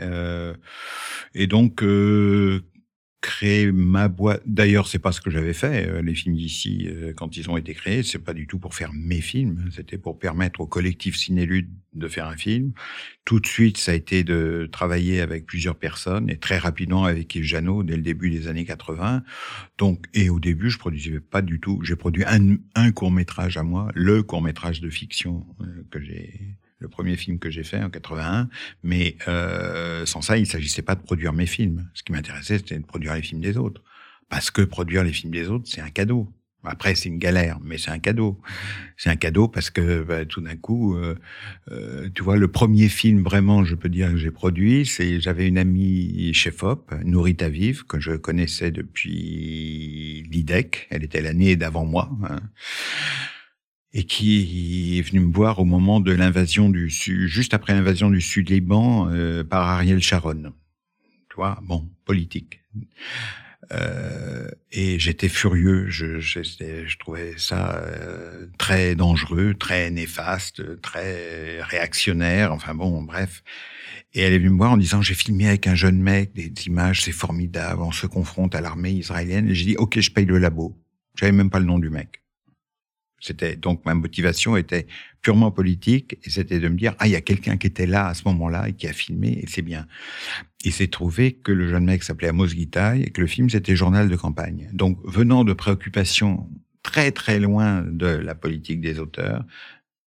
[1.36, 1.84] et donc,
[3.22, 4.42] créer ma boîte.
[4.48, 5.88] D'ailleurs, c'est pas ce que j'avais fait.
[5.88, 8.74] Euh, les films d'ici, euh, quand ils ont été créés, c'est pas du tout pour
[8.74, 9.70] faire mes films.
[9.72, 12.74] C'était pour permettre au collectif Cinélude de faire un film.
[13.24, 17.36] Tout de suite, ça a été de travailler avec plusieurs personnes et très rapidement avec
[17.36, 19.24] Yves Janot dès le début des années 80.
[19.78, 21.80] Donc, et au début, je produisais pas du tout.
[21.84, 26.02] J'ai produit un, un court métrage à moi, le court métrage de fiction euh, que
[26.02, 28.50] j'ai le premier film que j'ai fait en 81.
[28.84, 31.88] Mais euh, sans ça, il ne s'agissait pas de produire mes films.
[31.94, 33.82] Ce qui m'intéressait, c'était de produire les films des autres.
[34.30, 36.28] Parce que produire les films des autres, c'est un cadeau.
[36.64, 38.40] Après, c'est une galère, mais c'est un cadeau.
[38.96, 41.16] C'est un cadeau parce que bah, tout d'un coup, euh,
[41.72, 45.48] euh, tu vois, le premier film vraiment, je peux dire que j'ai produit, c'est j'avais
[45.48, 50.88] une amie chef-op, Nourita Vive, que je connaissais depuis l'IDEC.
[50.92, 52.12] Elle était l'année d'avant moi.
[52.30, 52.42] Hein
[53.94, 58.10] et qui est venu me voir au moment de l'invasion du sud, juste après l'invasion
[58.10, 60.54] du Sud-Liban euh, par Ariel Sharon.
[61.30, 62.62] Tu vois, bon, politique.
[63.74, 65.90] Euh, et j'étais furieux.
[65.90, 72.52] Je, je, je, trouvais ça euh, très dangereux, très néfaste, très réactionnaire.
[72.52, 73.44] Enfin bon, bref.
[74.14, 76.52] Et elle est venue me voir en disant j'ai filmé avec un jeune mec des
[76.66, 77.82] images, c'est formidable.
[77.82, 79.50] On se confronte à l'armée israélienne.
[79.50, 80.78] Et j'ai dit ok, je paye le labo.
[81.16, 82.21] J'avais même pas le nom du mec.
[83.22, 84.88] C'était donc ma motivation était
[85.22, 88.08] purement politique et c'était de me dire ah il y a quelqu'un qui était là
[88.08, 89.88] à ce moment-là et qui a filmé et c'est bien.
[90.66, 93.76] Il s'est trouvé que le jeune mec s'appelait Amos Guitaille et que le film c'était
[93.76, 94.70] Journal de campagne.
[94.74, 96.50] Donc venant de préoccupations
[96.84, 99.46] très très loin de la politique des auteurs,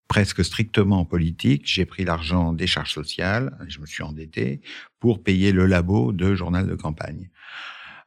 [0.08, 4.60] presque strictement politique, j'ai pris l'argent des charges sociales, je me suis endetté
[5.00, 7.30] pour payer le labo de Journal de campagne.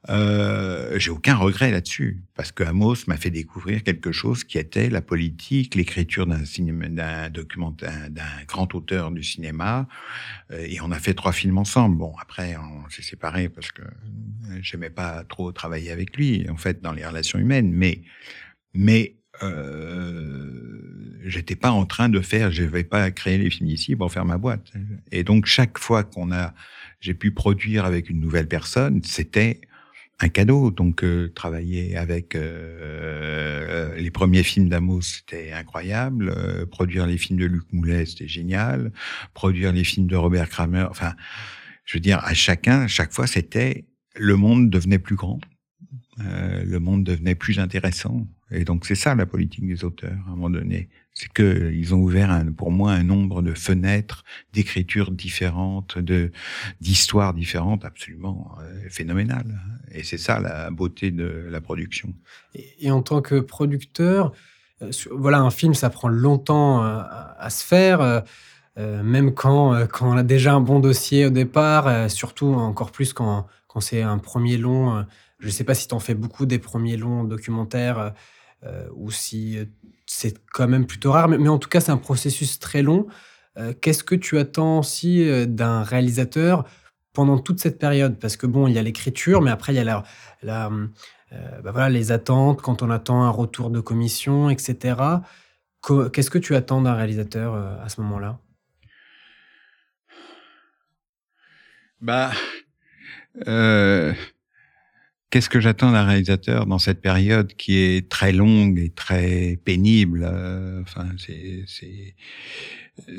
[0.09, 4.89] Euh, j'ai aucun regret là-dessus, parce que Amos m'a fait découvrir quelque chose qui était
[4.89, 6.43] la politique, l'écriture d'un
[6.89, 9.87] d'un documentaire, d'un grand auteur du cinéma,
[10.51, 11.97] euh, et on a fait trois films ensemble.
[11.97, 13.81] Bon, après, on s'est séparés parce que
[14.61, 18.01] j'aimais pas trop travailler avec lui, en fait, dans les relations humaines, mais,
[18.73, 23.95] mais euh, j'étais pas en train de faire, je vais pas créer les films ici
[23.95, 24.71] pour faire ma boîte.
[25.11, 26.53] Et donc chaque fois qu'on a,
[26.99, 29.61] j'ai pu produire avec une nouvelle personne, c'était
[30.20, 30.72] un cadeau.
[30.72, 36.34] Donc euh, travailler avec euh, euh, les premiers films d'Amos, c'était incroyable.
[36.68, 38.91] produire les films de Luc Moulet, c'était génial.
[39.34, 41.13] Produire les films de Robert Kramer, enfin,
[41.86, 45.39] je veux dire, à chacun, à chaque fois, c'était le monde devenait plus grand,
[46.18, 48.28] le monde devenait plus intéressant.
[48.49, 51.97] Et donc c'est ça la politique des auteurs à un moment donné c'est qu'ils ont
[51.97, 56.32] ouvert pour moi un nombre de fenêtres d'écriture différentes, de
[56.80, 59.59] d'histoires différentes, absolument euh, phénoménales.
[59.91, 62.13] Et c'est ça la beauté de la production.
[62.53, 64.32] Et, en tant que producteur,
[64.84, 67.01] euh, voilà, un film, ça prend longtemps euh,
[67.39, 68.24] à, se faire.
[68.78, 73.47] même quand, quand on a déjà un bon dossier au départ, surtout encore plus quand,
[73.68, 75.03] quand c'est un premier long.
[75.39, 78.13] je ne sais pas si tu en fais beaucoup des premiers longs documentaires
[78.95, 79.57] ou si
[80.08, 83.08] c'est quand même plutôt rare, mais, en tout cas, c'est un processus très long.
[83.58, 86.66] Euh, qu'est-ce que tu attends aussi euh, d'un réalisateur
[87.14, 88.18] pendant toute cette période?
[88.20, 90.03] Parce que bon, il y a l'écriture, mais après, il y a
[90.43, 94.95] euh, bah les attentes, quand on attend un retour de commission, etc.
[96.14, 98.39] Qu'est-ce que tu attends d'un réalisateur à ce moment-là?
[102.01, 102.32] Bah,
[105.30, 110.23] Qu'est-ce que j'attends d'un réalisateur dans cette période qui est très longue et très pénible
[110.23, 111.05] euh, Enfin,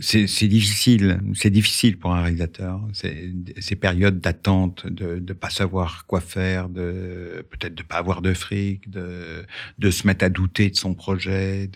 [0.01, 1.21] c'est difficile.
[1.35, 2.81] C'est difficile pour un réalisateur.
[2.95, 8.33] Ces périodes d'attente, de ne pas savoir quoi faire, de peut-être de pas avoir de
[8.33, 9.45] fric, de
[9.79, 11.71] de se mettre à douter de son projet.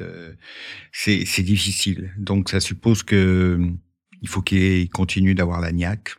[0.92, 2.14] C'est difficile.
[2.16, 3.60] Donc ça suppose que
[4.22, 6.16] il faut qu'il continue d'avoir la niaque,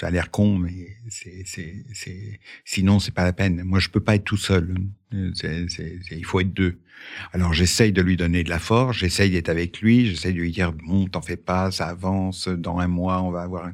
[0.00, 3.62] ça a l'air con, mais c'est, c'est, c'est, sinon c'est pas la peine.
[3.64, 4.74] Moi, je peux pas être tout seul.
[5.34, 6.78] C'est, c'est, il faut être deux.
[7.32, 10.52] Alors, j'essaye de lui donner de la force, j'essaye d'être avec lui, j'essaye de lui
[10.52, 12.48] dire bon, t'en fais pas, ça avance.
[12.48, 13.70] Dans un mois, on va avoir.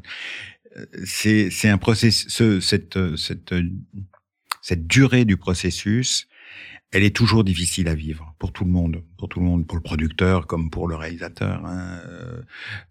[1.04, 2.28] C'est, c'est un processus.
[2.60, 3.54] Cette, cette,
[4.62, 6.26] cette durée du processus,
[6.94, 9.76] elle est toujours difficile à vivre pour tout le monde, pour tout le monde, pour
[9.76, 11.60] le producteur comme pour le réalisateur.
[11.66, 11.98] Hein.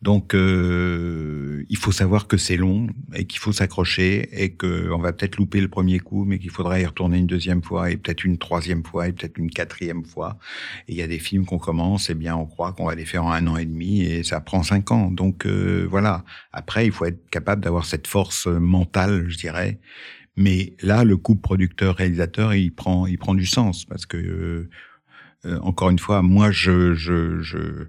[0.02, 5.14] Donc, euh, il faut savoir que c'est long et qu'il faut s'accrocher et qu'on va
[5.14, 8.26] peut-être louper le premier coup, mais qu'il faudra y retourner une deuxième fois et peut-être
[8.26, 10.38] une troisième fois et peut-être une quatrième fois.
[10.90, 13.06] Et il y a des films qu'on commence, et bien on croit qu'on va les
[13.06, 15.12] faire en un an et demi et ça prend cinq ans.
[15.12, 16.26] Donc euh, voilà.
[16.52, 19.80] Après, il faut être capable d'avoir cette force mentale, je dirais,
[20.36, 24.70] mais là, le couple producteur-réalisateur, il prend, il prend du sens parce que euh,
[25.46, 27.88] euh, encore une fois, moi, je, je, je,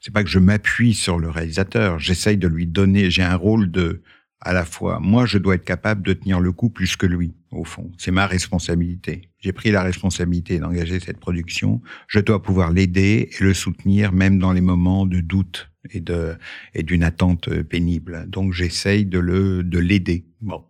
[0.00, 1.98] c'est pas que je m'appuie sur le réalisateur.
[1.98, 3.10] J'essaye de lui donner.
[3.10, 4.02] J'ai un rôle de
[4.40, 7.34] à la fois, moi, je dois être capable de tenir le coup plus que lui,
[7.50, 7.90] au fond.
[7.96, 9.30] C'est ma responsabilité.
[9.38, 11.80] J'ai pris la responsabilité d'engager cette production.
[12.06, 16.36] Je dois pouvoir l'aider et le soutenir, même dans les moments de doute et de
[16.74, 18.26] et d'une attente pénible.
[18.28, 20.26] Donc, j'essaye de le de l'aider.
[20.42, 20.64] Bon.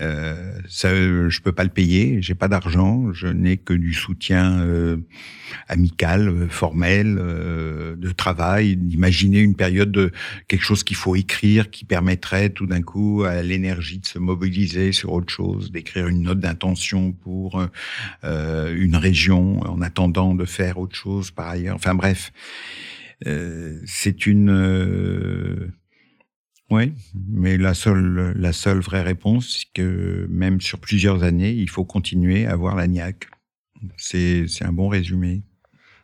[0.00, 4.60] Euh, ça, je peux pas le payer, j'ai pas d'argent, je n'ai que du soutien
[4.60, 4.98] euh,
[5.68, 8.76] amical, euh, formel, euh, de travail.
[8.76, 10.12] D'imaginer une période de
[10.46, 14.92] quelque chose qu'il faut écrire, qui permettrait tout d'un coup à l'énergie de se mobiliser
[14.92, 17.64] sur autre chose, d'écrire une note d'intention pour
[18.24, 21.74] euh, une région en attendant de faire autre chose par ailleurs.
[21.74, 22.32] Enfin bref,
[23.84, 25.72] c'est une
[26.70, 31.70] oui, mais la seule, la seule vraie réponse, c'est que même sur plusieurs années, il
[31.70, 33.28] faut continuer à avoir la niaque.
[33.96, 35.42] C'est un bon résumé.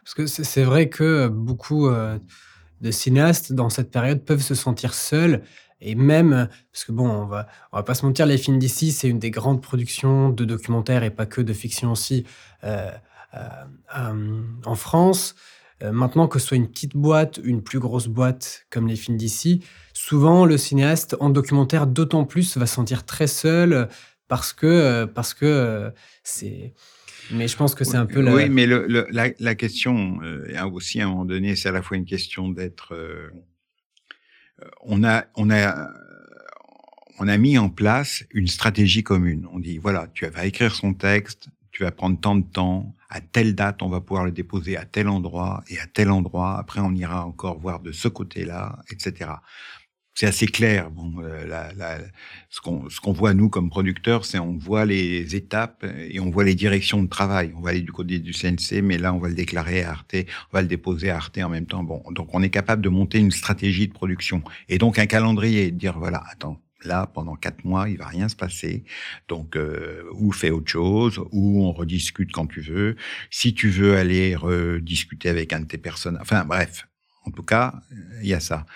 [0.04, 2.18] Parce que c'est vrai que beaucoup euh,
[2.80, 5.42] de cinéastes dans cette période peuvent se sentir seuls
[5.80, 8.90] et même, parce que bon, on va, on va pas se mentir, les films d'ici,
[8.90, 12.24] c'est une des grandes productions de documentaires et pas que de fiction aussi
[12.64, 12.90] euh,
[13.96, 15.34] euh, en France.
[15.82, 19.16] Euh, maintenant, que ce soit une petite boîte, une plus grosse boîte comme les films
[19.16, 23.88] d'ici, souvent le cinéaste en documentaire d'autant plus va se sentir très seul
[24.28, 25.90] parce que euh, parce que euh,
[26.22, 26.74] c'est
[27.30, 28.34] mais je pense que c'est un peu la...
[28.34, 30.18] Oui, mais la, la, question
[30.70, 32.94] aussi à un moment donné, c'est à la fois une question d'être.
[34.82, 35.88] on a, on a,
[37.18, 39.48] on a mis en place une stratégie commune.
[39.54, 43.20] On dit voilà, tu vas écrire son texte, tu vas prendre tant de temps, à
[43.20, 46.58] telle date on va pouvoir le déposer à tel endroit et à tel endroit.
[46.58, 49.30] Après on ira encore voir de ce côté-là, etc.
[50.16, 50.90] C'est assez clair.
[50.90, 51.98] Bon, euh, la, la,
[52.48, 56.44] ce qu'on qu'on voit nous comme producteurs, c'est on voit les étapes et on voit
[56.44, 57.52] les directions de travail.
[57.56, 60.16] On va aller du côté du CNC, mais là on va le déclarer à Arte,
[60.52, 61.84] on va le déposer à Arte en même temps.
[61.84, 65.70] Bon, donc on est capable de monter une stratégie de production et donc un calendrier,
[65.70, 68.84] de dire voilà, attends, Là, pendant quatre mois, il va rien se passer.
[69.28, 72.96] Donc, euh, ou fais autre chose, ou on rediscute quand tu veux.
[73.30, 76.86] Si tu veux aller rediscuter avec un de tes personnes, enfin bref,
[77.24, 77.74] en tout cas,
[78.22, 78.66] il y a ça.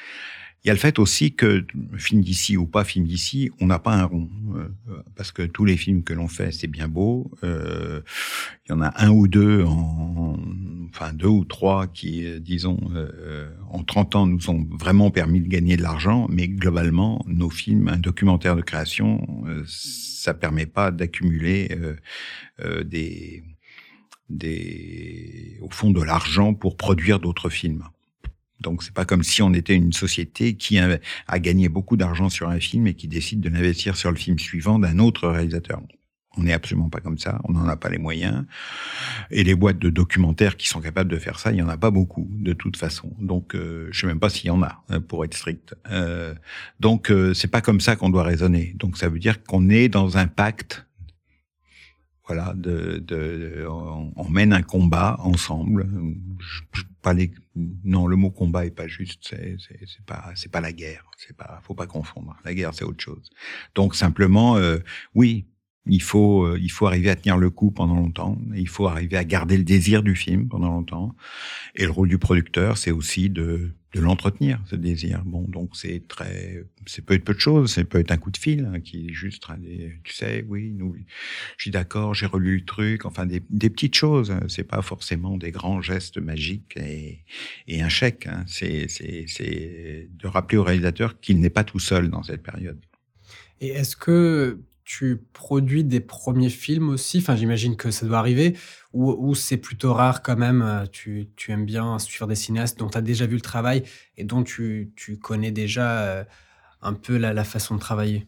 [0.69, 1.64] Il y a le fait aussi que,
[1.97, 4.29] film d'ici ou pas film d'ici, on n'a pas un rond.
[4.55, 4.69] Euh,
[5.16, 7.31] parce que tous les films que l'on fait, c'est bien beau.
[7.43, 8.03] Euh,
[8.66, 10.39] il y en a un ou deux, en,
[10.91, 15.41] enfin deux ou trois qui, euh, disons, euh, en 30 ans, nous ont vraiment permis
[15.41, 16.27] de gagner de l'argent.
[16.29, 19.27] Mais globalement, nos films, un documentaire de création,
[19.66, 21.75] ça permet pas d'accumuler
[22.85, 23.43] des,
[24.29, 27.85] des, au fond, de l'argent pour produire d'autres films.
[28.61, 30.99] Donc c'est pas comme si on était une société qui a,
[31.39, 34.79] gagné beaucoup d'argent sur un film et qui décide de l'investir sur le film suivant
[34.79, 35.81] d'un autre réalisateur.
[36.37, 38.45] On n'est absolument pas comme ça, on n'en a pas les moyens.
[39.31, 41.77] Et les boîtes de documentaires qui sont capables de faire ça, il y en a
[41.77, 43.13] pas beaucoup de toute façon.
[43.19, 45.75] Donc euh, je sais même pas s'il y en a hein, pour être strict.
[45.91, 46.35] Euh,
[46.79, 48.75] donc euh, c'est pas comme ça qu'on doit raisonner.
[48.77, 50.85] Donc ça veut dire qu'on est dans un pacte
[52.29, 55.89] voilà, de, de, on, mène un combat ensemble.
[57.03, 57.14] Pas
[57.84, 59.28] non, le mot combat est pas juste.
[59.28, 61.05] C'est, c'est, pas, c'est pas la guerre.
[61.16, 62.36] C'est pas, faut pas confondre.
[62.44, 63.30] La guerre, c'est autre chose.
[63.74, 64.78] Donc simplement, euh,
[65.14, 65.46] oui,
[65.89, 68.39] il faut, euh, il faut arriver à tenir le coup pendant longtemps.
[68.55, 71.14] Il faut arriver à garder le désir du film pendant longtemps.
[71.74, 75.22] Et le rôle du producteur, c'est aussi de de l'entretenir, ce désir.
[75.24, 78.30] Bon, donc c'est très, c'est peut être peu de choses, c'est peut être un coup
[78.30, 79.47] de fil hein, qui est juste,
[80.05, 80.76] tu sais, oui,
[81.57, 84.30] je suis d'accord, j'ai relu le truc, enfin des, des petites choses.
[84.30, 84.41] Hein.
[84.49, 87.24] C'est pas forcément des grands gestes magiques et,
[87.66, 88.26] et un chèque.
[88.26, 88.45] Hein.
[88.47, 92.78] C'est, c'est, c'est de rappeler au réalisateur qu'il n'est pas tout seul dans cette période.
[93.61, 97.18] Et est-ce que tu produis des premiers films aussi?
[97.18, 98.57] Enfin, j'imagine que ça doit arriver.
[98.95, 102.97] Ou, c'est plutôt rare quand même euh, tu, aimes bien suivre des cinéastes dont tu
[102.97, 103.82] as déjà vu le travail
[104.16, 104.91] et dont tu,
[105.22, 106.24] connais déjà euh,
[106.80, 108.26] un peu la, façon de travailler?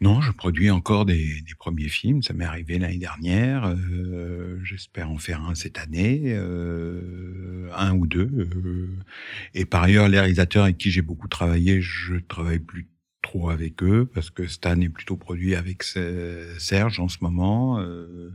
[0.00, 2.22] Non, je produis encore des, premiers films.
[2.22, 3.66] Ça m'est arrivé l'année dernière.
[3.66, 6.36] Euh, j'espère en faire un cette année,
[7.74, 8.48] un ou deux.
[9.54, 12.86] et par ailleurs, les réalisateurs avec qui j'ai beaucoup travaillé, je travaille plus
[13.50, 17.80] avec eux parce que Stan est plutôt produit avec Serge en ce moment.
[17.80, 18.32] Euh,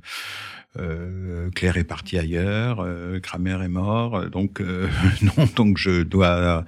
[0.77, 4.87] euh, Claire est partie ailleurs, euh, Kramer est mort, donc euh,
[5.21, 6.65] non, donc je dois,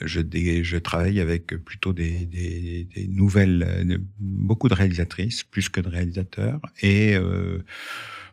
[0.00, 0.20] je,
[0.62, 6.60] je travaille avec plutôt des, des, des nouvelles, beaucoup de réalisatrices plus que de réalisateurs
[6.82, 7.64] et euh,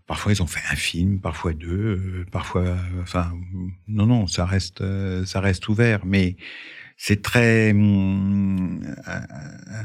[0.07, 3.33] Parfois, ils ont fait un film, parfois deux, parfois, enfin,
[3.87, 4.83] non, non, ça reste,
[5.25, 6.05] ça reste ouvert.
[6.05, 6.35] Mais
[6.97, 9.83] c'est très, hum, euh, euh,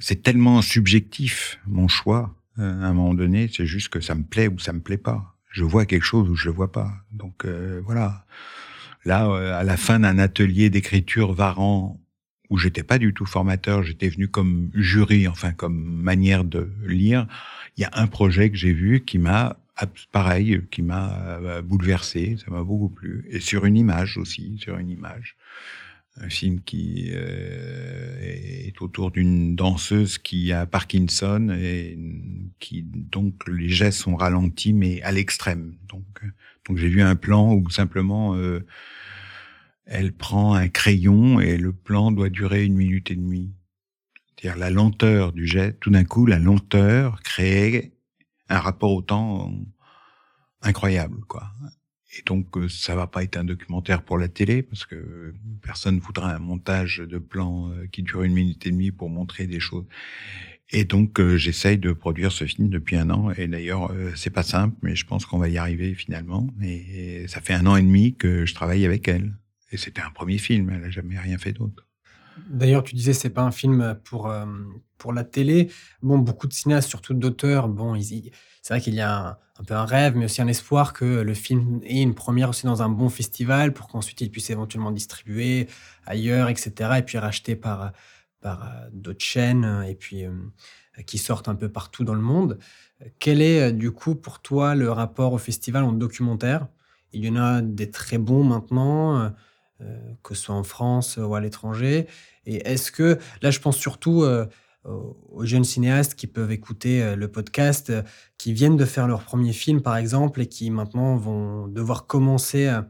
[0.00, 2.34] c'est tellement subjectif mon choix.
[2.58, 4.98] Euh, à un moment donné, c'est juste que ça me plaît ou ça me plaît
[4.98, 5.36] pas.
[5.50, 6.92] Je vois quelque chose ou je le vois pas.
[7.12, 7.46] Donc
[7.84, 8.24] voilà.
[9.04, 12.00] Là, à la fin d'un atelier d'écriture Varan
[12.48, 17.26] où j'étais pas du tout formateur, j'étais venu comme jury, enfin comme manière de lire.
[17.76, 19.56] Il y a un projet que j'ai vu qui m'a
[20.12, 24.78] pareil, qui m'a euh, bouleversé, ça m'a beaucoup plu, et sur une image aussi, sur
[24.78, 25.36] une image
[26.16, 31.98] un film qui euh, est autour d'une danseuse qui a Parkinson et
[32.58, 35.74] qui donc les gestes sont ralentis mais à l'extrême.
[35.88, 36.22] Donc
[36.68, 38.64] donc j'ai vu un plan où simplement euh,
[39.86, 43.50] elle prend un crayon et le plan doit durer une minute et demie.
[44.36, 47.92] C'est-à-dire la lenteur du geste, tout d'un coup la lenteur crée
[48.48, 49.52] un rapport au temps
[50.62, 51.50] incroyable quoi.
[52.18, 55.98] Et donc, euh, ça va pas être un documentaire pour la télé, parce que personne
[55.98, 59.60] voudra un montage de plans euh, qui dure une minute et demie pour montrer des
[59.60, 59.86] choses.
[60.70, 63.30] Et donc, euh, j'essaye de produire ce film depuis un an.
[63.32, 66.48] Et d'ailleurs, c'est pas simple, mais je pense qu'on va y arriver finalement.
[66.62, 69.34] Et, ça fait un an et demi que je travaille avec elle.
[69.70, 70.70] Et c'était un premier film.
[70.70, 71.86] Elle a jamais rien fait d'autre.
[72.48, 74.32] D'ailleurs, tu disais c'est pas un film pour
[75.02, 75.68] pour la télé.
[76.00, 79.84] Bon, beaucoup de cinéastes, surtout d'auteurs, bon, c'est vrai qu'il y a un, peu un
[79.84, 83.08] rêve, mais aussi un espoir que le film ait une première aussi dans un bon
[83.08, 85.66] festival pour qu'ensuite il puisse éventuellement distribuer
[86.06, 86.98] ailleurs, etc.
[86.98, 87.92] Et puis racheter par,
[88.40, 90.30] par euh, d'autres chaînes euh, et puis euh,
[91.04, 92.60] qui sortent un peu partout dans le monde.
[93.18, 96.68] Quel est du coup pour toi le rapport au festival en documentaire?
[97.12, 99.34] Il y en a des très bons maintenant,
[100.22, 102.06] que ce soit en France ou à l'étranger.
[102.46, 104.24] Et est-ce que, là je pense surtout
[104.84, 108.02] aux jeunes cinéastes qui peuvent écouter euh, le podcast, euh,
[108.38, 112.66] qui viennent de faire leur premier film, par exemple, et qui maintenant vont devoir commencer
[112.66, 112.88] à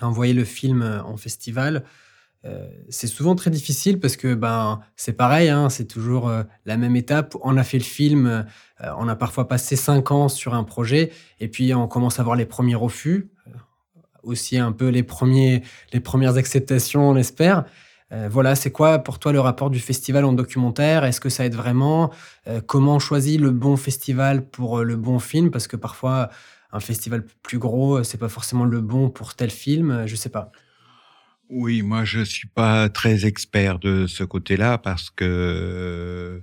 [0.00, 1.84] envoyer le film euh, en festival.
[2.88, 6.32] c'est souvent très difficile parce que ben c'est pareil, hein, c'est toujours
[6.64, 7.36] la même étape.
[7.42, 8.46] On a fait le film,
[8.80, 12.36] on a parfois passé cinq ans sur un projet, et puis on commence à voir
[12.36, 13.30] les premiers refus,
[14.22, 15.62] aussi un peu les premiers,
[15.92, 17.66] les premières acceptations, on espère.
[18.12, 21.04] Euh, voilà, c'est quoi pour toi le rapport du festival en documentaire?
[21.04, 22.10] Est-ce que ça aide vraiment?
[22.48, 25.50] Euh, Comment on choisit le bon festival pour euh, le bon film?
[25.50, 26.30] Parce que parfois,
[26.72, 30.06] un festival plus gros, c'est pas forcément le bon pour tel film.
[30.06, 30.50] Je sais pas.
[31.48, 36.40] Oui, moi je suis pas très expert de ce côté-là parce que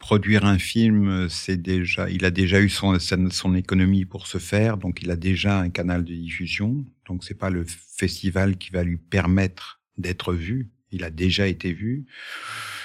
[0.00, 4.76] produire un film, c'est déjà, il a déjà eu son, son économie pour se faire,
[4.76, 6.84] donc il a déjà un canal de diffusion.
[7.06, 10.68] Donc c'est pas le festival qui va lui permettre d'être vu.
[10.90, 12.06] Il a déjà été vu,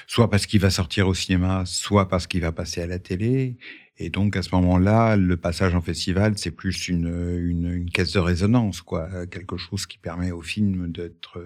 [0.07, 3.57] soit parce qu'il va sortir au cinéma, soit parce qu'il va passer à la télé.
[3.97, 8.19] Et donc à ce moment-là, le passage en festival, c'est plus une, une, caisse de
[8.19, 11.39] résonance, quoi, quelque chose qui permet au film d'être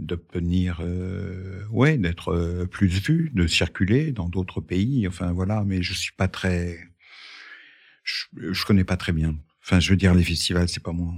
[0.00, 5.06] d'obtenir, euh, ouais, d'être euh, plus vu, de circuler dans d'autres pays.
[5.06, 6.78] Enfin voilà, mais je suis pas très,
[8.02, 9.36] je, je connais pas très bien.
[9.70, 11.14] Enfin, je veux dire, les festivals, c'est pas moi.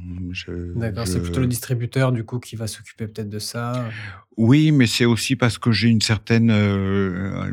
[0.77, 3.89] D'accord, c'est plutôt le distributeur, du coup, qui va s'occuper peut-être de ça.
[4.37, 7.51] Oui, mais c'est aussi parce que j'ai une certaine euh,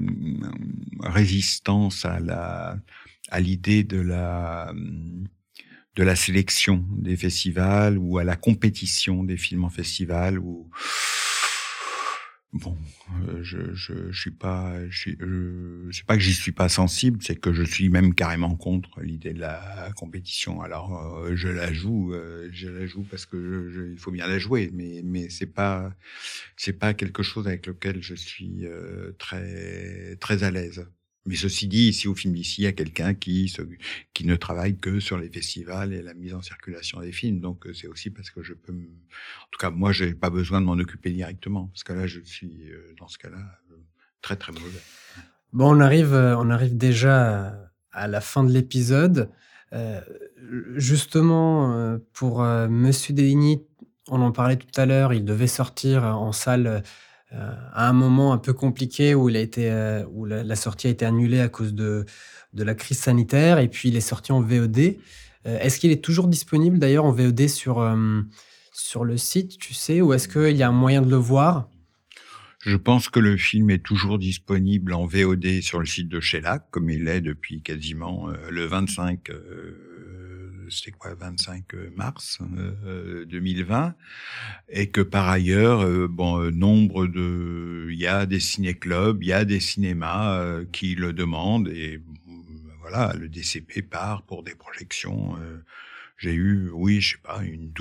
[1.02, 2.78] résistance à la
[3.32, 4.74] à l'idée de la
[5.96, 10.70] de la sélection des festivals ou à la compétition des films en festival ou
[12.52, 12.76] Bon,
[13.28, 15.12] euh, je, je, je suis pas, je,
[15.92, 19.34] sais pas que j'y suis pas sensible, c'est que je suis même carrément contre l'idée
[19.34, 20.60] de la compétition.
[20.62, 24.26] Alors, euh, je la joue, euh, je la joue parce que je, il faut bien
[24.26, 25.94] la jouer, mais mais c'est pas,
[26.58, 28.66] c'est pas quelque chose avec lequel je suis
[29.20, 30.88] très très à l'aise.
[31.26, 33.54] Mais ceci dit, ici au film d'ici, il y a quelqu'un qui,
[34.24, 37.40] ne travaille que sur les festivals et la mise en circulation des films.
[37.40, 40.62] Donc euh, c'est aussi parce que je peux, en tout cas moi, j'ai pas besoin
[40.62, 43.38] de m'en occuper directement, parce que là, je suis euh, dans ce cas-là
[43.72, 43.76] euh,
[44.22, 44.82] très très mauvais.
[45.52, 49.30] Bon, on arrive, on arrive déjà à la fin de l'épisode.
[50.76, 53.60] justement, pour Monsieur Deligny,
[54.10, 56.84] on en parlait tout à l'heure, il devait sortir en salle
[57.32, 61.74] à un moment un peu compliqué où, euh, la, sortie a été annulée à cause
[61.74, 62.06] de,
[62.54, 64.98] la crise sanitaire et puis il est sorti en VOD.
[65.46, 67.96] Euh, est-ce qu'il est toujours disponible d'ailleurs en VOD sur,
[68.74, 71.70] sur le site, tu sais, ou est-ce qu'il y a un moyen de le voir?
[72.66, 76.66] Je pense que le film est toujours disponible en VOD sur le site de Shellac,
[76.72, 79.30] comme il est depuis quasiment le 25
[80.70, 82.40] c'était quoi, 25 euh, mars
[83.28, 83.92] 2020, euh,
[84.70, 89.34] et que par ailleurs, euh, bon, nombre de, il y a des ciné-clubs, il y
[89.34, 92.02] a des cinémas qui le demandent, et
[92.82, 95.36] voilà, le DCP part pour des projections.
[96.18, 97.72] j'ai eu, oui, je sais pas, une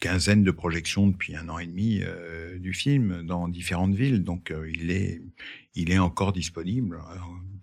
[0.00, 2.02] quinzaine de projections depuis un an et demi
[2.58, 4.24] du film dans différentes villes.
[4.24, 5.22] Donc, il est,
[5.74, 7.00] il est encore disponible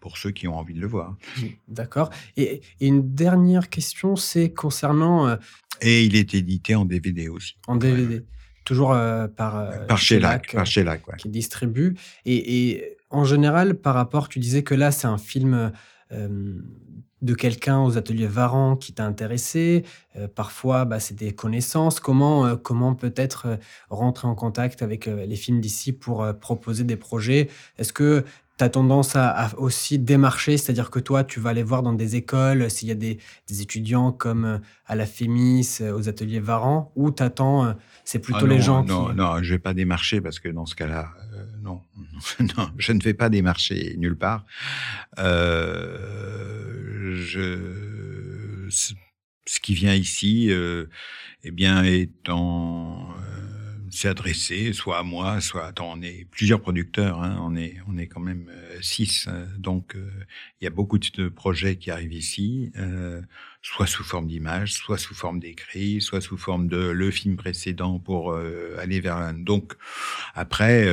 [0.06, 1.16] pour ceux qui ont envie de le voir.
[1.68, 2.12] D'accord.
[2.38, 5.28] Et, une dernière question, c'est concernant...
[5.28, 5.36] Euh,
[5.82, 7.58] et il est édité en DVD aussi.
[7.66, 8.24] En DVD.
[8.66, 8.90] toujours
[9.36, 11.96] par, par Shellac, par Shellac, qui distribue.
[12.26, 15.72] Et, et, en général, par rapport, tu disais que là, c'est un film
[17.26, 19.84] de quelqu'un aux ateliers Varan qui t'a intéressé.
[20.16, 22.00] Euh, parfois, bah, c'est des connaissances.
[22.00, 23.58] Comment, euh, comment peut-être euh,
[23.90, 27.50] rentrer en contact avec les films d'ici pour proposer des projets?
[27.78, 28.24] Est-ce que
[28.58, 32.16] tu as tendance à, aussi démarcher, c'est-à-dire que toi, tu vas aller voir dans des
[32.16, 37.76] écoles s'il y a des, étudiants comme à la Fémis, aux ateliers Varan, ou t'attends,
[38.04, 39.16] c'est plutôt ah les gens non, qui...
[39.16, 41.10] Non, je vais pas démarcher parce que dans ce cas-là,
[41.62, 41.82] non,
[42.58, 44.46] non, je ne vais pas démarcher nulle part.
[45.20, 46.36] Euh,
[47.16, 50.86] je, ce qui vient ici, euh,
[51.44, 53.08] eh bien, est en
[53.96, 57.98] s'est adressé soit à moi, soit attends, on est plusieurs producteurs, hein, on est on
[57.98, 60.10] est quand même euh, six, euh, donc euh,
[60.60, 62.72] il y a beaucoup de projets qui arrivent ici,
[63.62, 68.00] soit sous forme d'images, soit sous forme d'écrit, soit sous forme de le film précédent
[68.00, 68.36] pour
[68.78, 69.34] aller vers un.
[69.34, 69.74] Donc
[70.34, 70.88] après,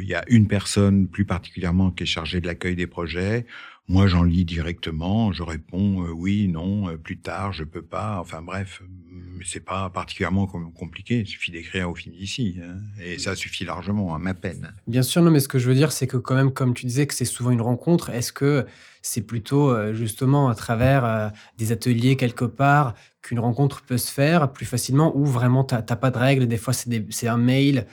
[0.00, 3.46] il y a une personne plus particulièrement qui est chargée de l'accueil des projets.
[3.88, 8.18] Moi, j'en lis directement, je réponds euh, oui, non, euh, plus tard, je peux pas.
[8.20, 11.20] Enfin bref, euh, c'est pas particulièrement compliqué.
[11.20, 14.74] Il suffit d'écrire au film d'ici, hein, et ça suffit largement à ma peine.
[14.88, 16.84] Bien sûr, non, mais ce que je veux dire, c'est que quand même, comme tu
[16.84, 18.10] disais, que c'est souvent une rencontre.
[18.10, 18.66] Est-ce que
[19.02, 24.66] c'est plutôt justement à travers des ateliers quelque part qu'une rencontre peut se faire plus
[24.66, 27.86] facilement, ou vraiment t'as pas de règles Des fois, c'est un mail,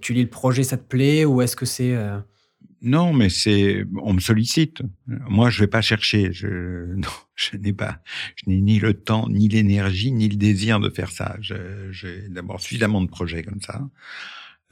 [0.00, 1.96] tu lis le projet, ça te plaît, ou est-ce que c'est
[2.82, 4.82] non, mais c'est, on me sollicite.
[5.06, 6.32] Moi, je vais pas chercher.
[6.32, 6.46] Je,
[6.96, 8.00] non, je n'ai pas,
[8.36, 11.36] je n'ai ni le temps, ni l'énergie, ni le désir de faire ça.
[11.40, 13.80] J'ai d'abord suffisamment de projets comme ça.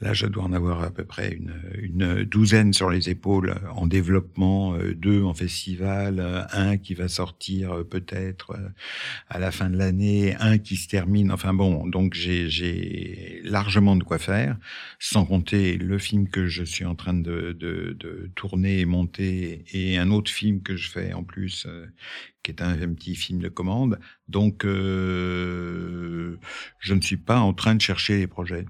[0.01, 3.87] Là, je dois en avoir à peu près une, une douzaine sur les épaules en
[3.87, 8.59] développement, euh, deux en festival, euh, un qui va sortir euh, peut-être
[9.29, 11.31] à la fin de l'année, un qui se termine.
[11.31, 14.57] Enfin bon, donc j'ai largement de quoi faire,
[14.99, 19.63] sans compter le film que je suis en train de, de, de tourner et monter
[19.71, 21.67] et un autre film que je fais en plus
[22.45, 23.99] qui est un, petit film de commande.
[24.27, 26.37] Donc, euh,
[26.79, 28.65] je ne suis pas en train de chercher les projets.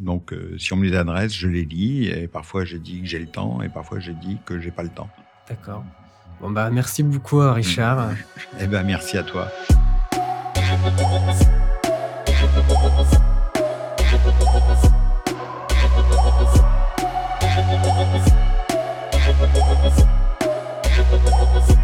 [0.00, 2.06] Donc, euh, si on me les adresse, je les lis.
[2.06, 4.82] Et parfois, je dis que j'ai le temps, et parfois, je dis que j'ai pas
[4.82, 5.10] le temps.
[5.48, 5.84] D'accord.
[6.40, 8.12] Bon bah, merci beaucoup, Richard.
[8.60, 9.48] eh ben, merci à toi.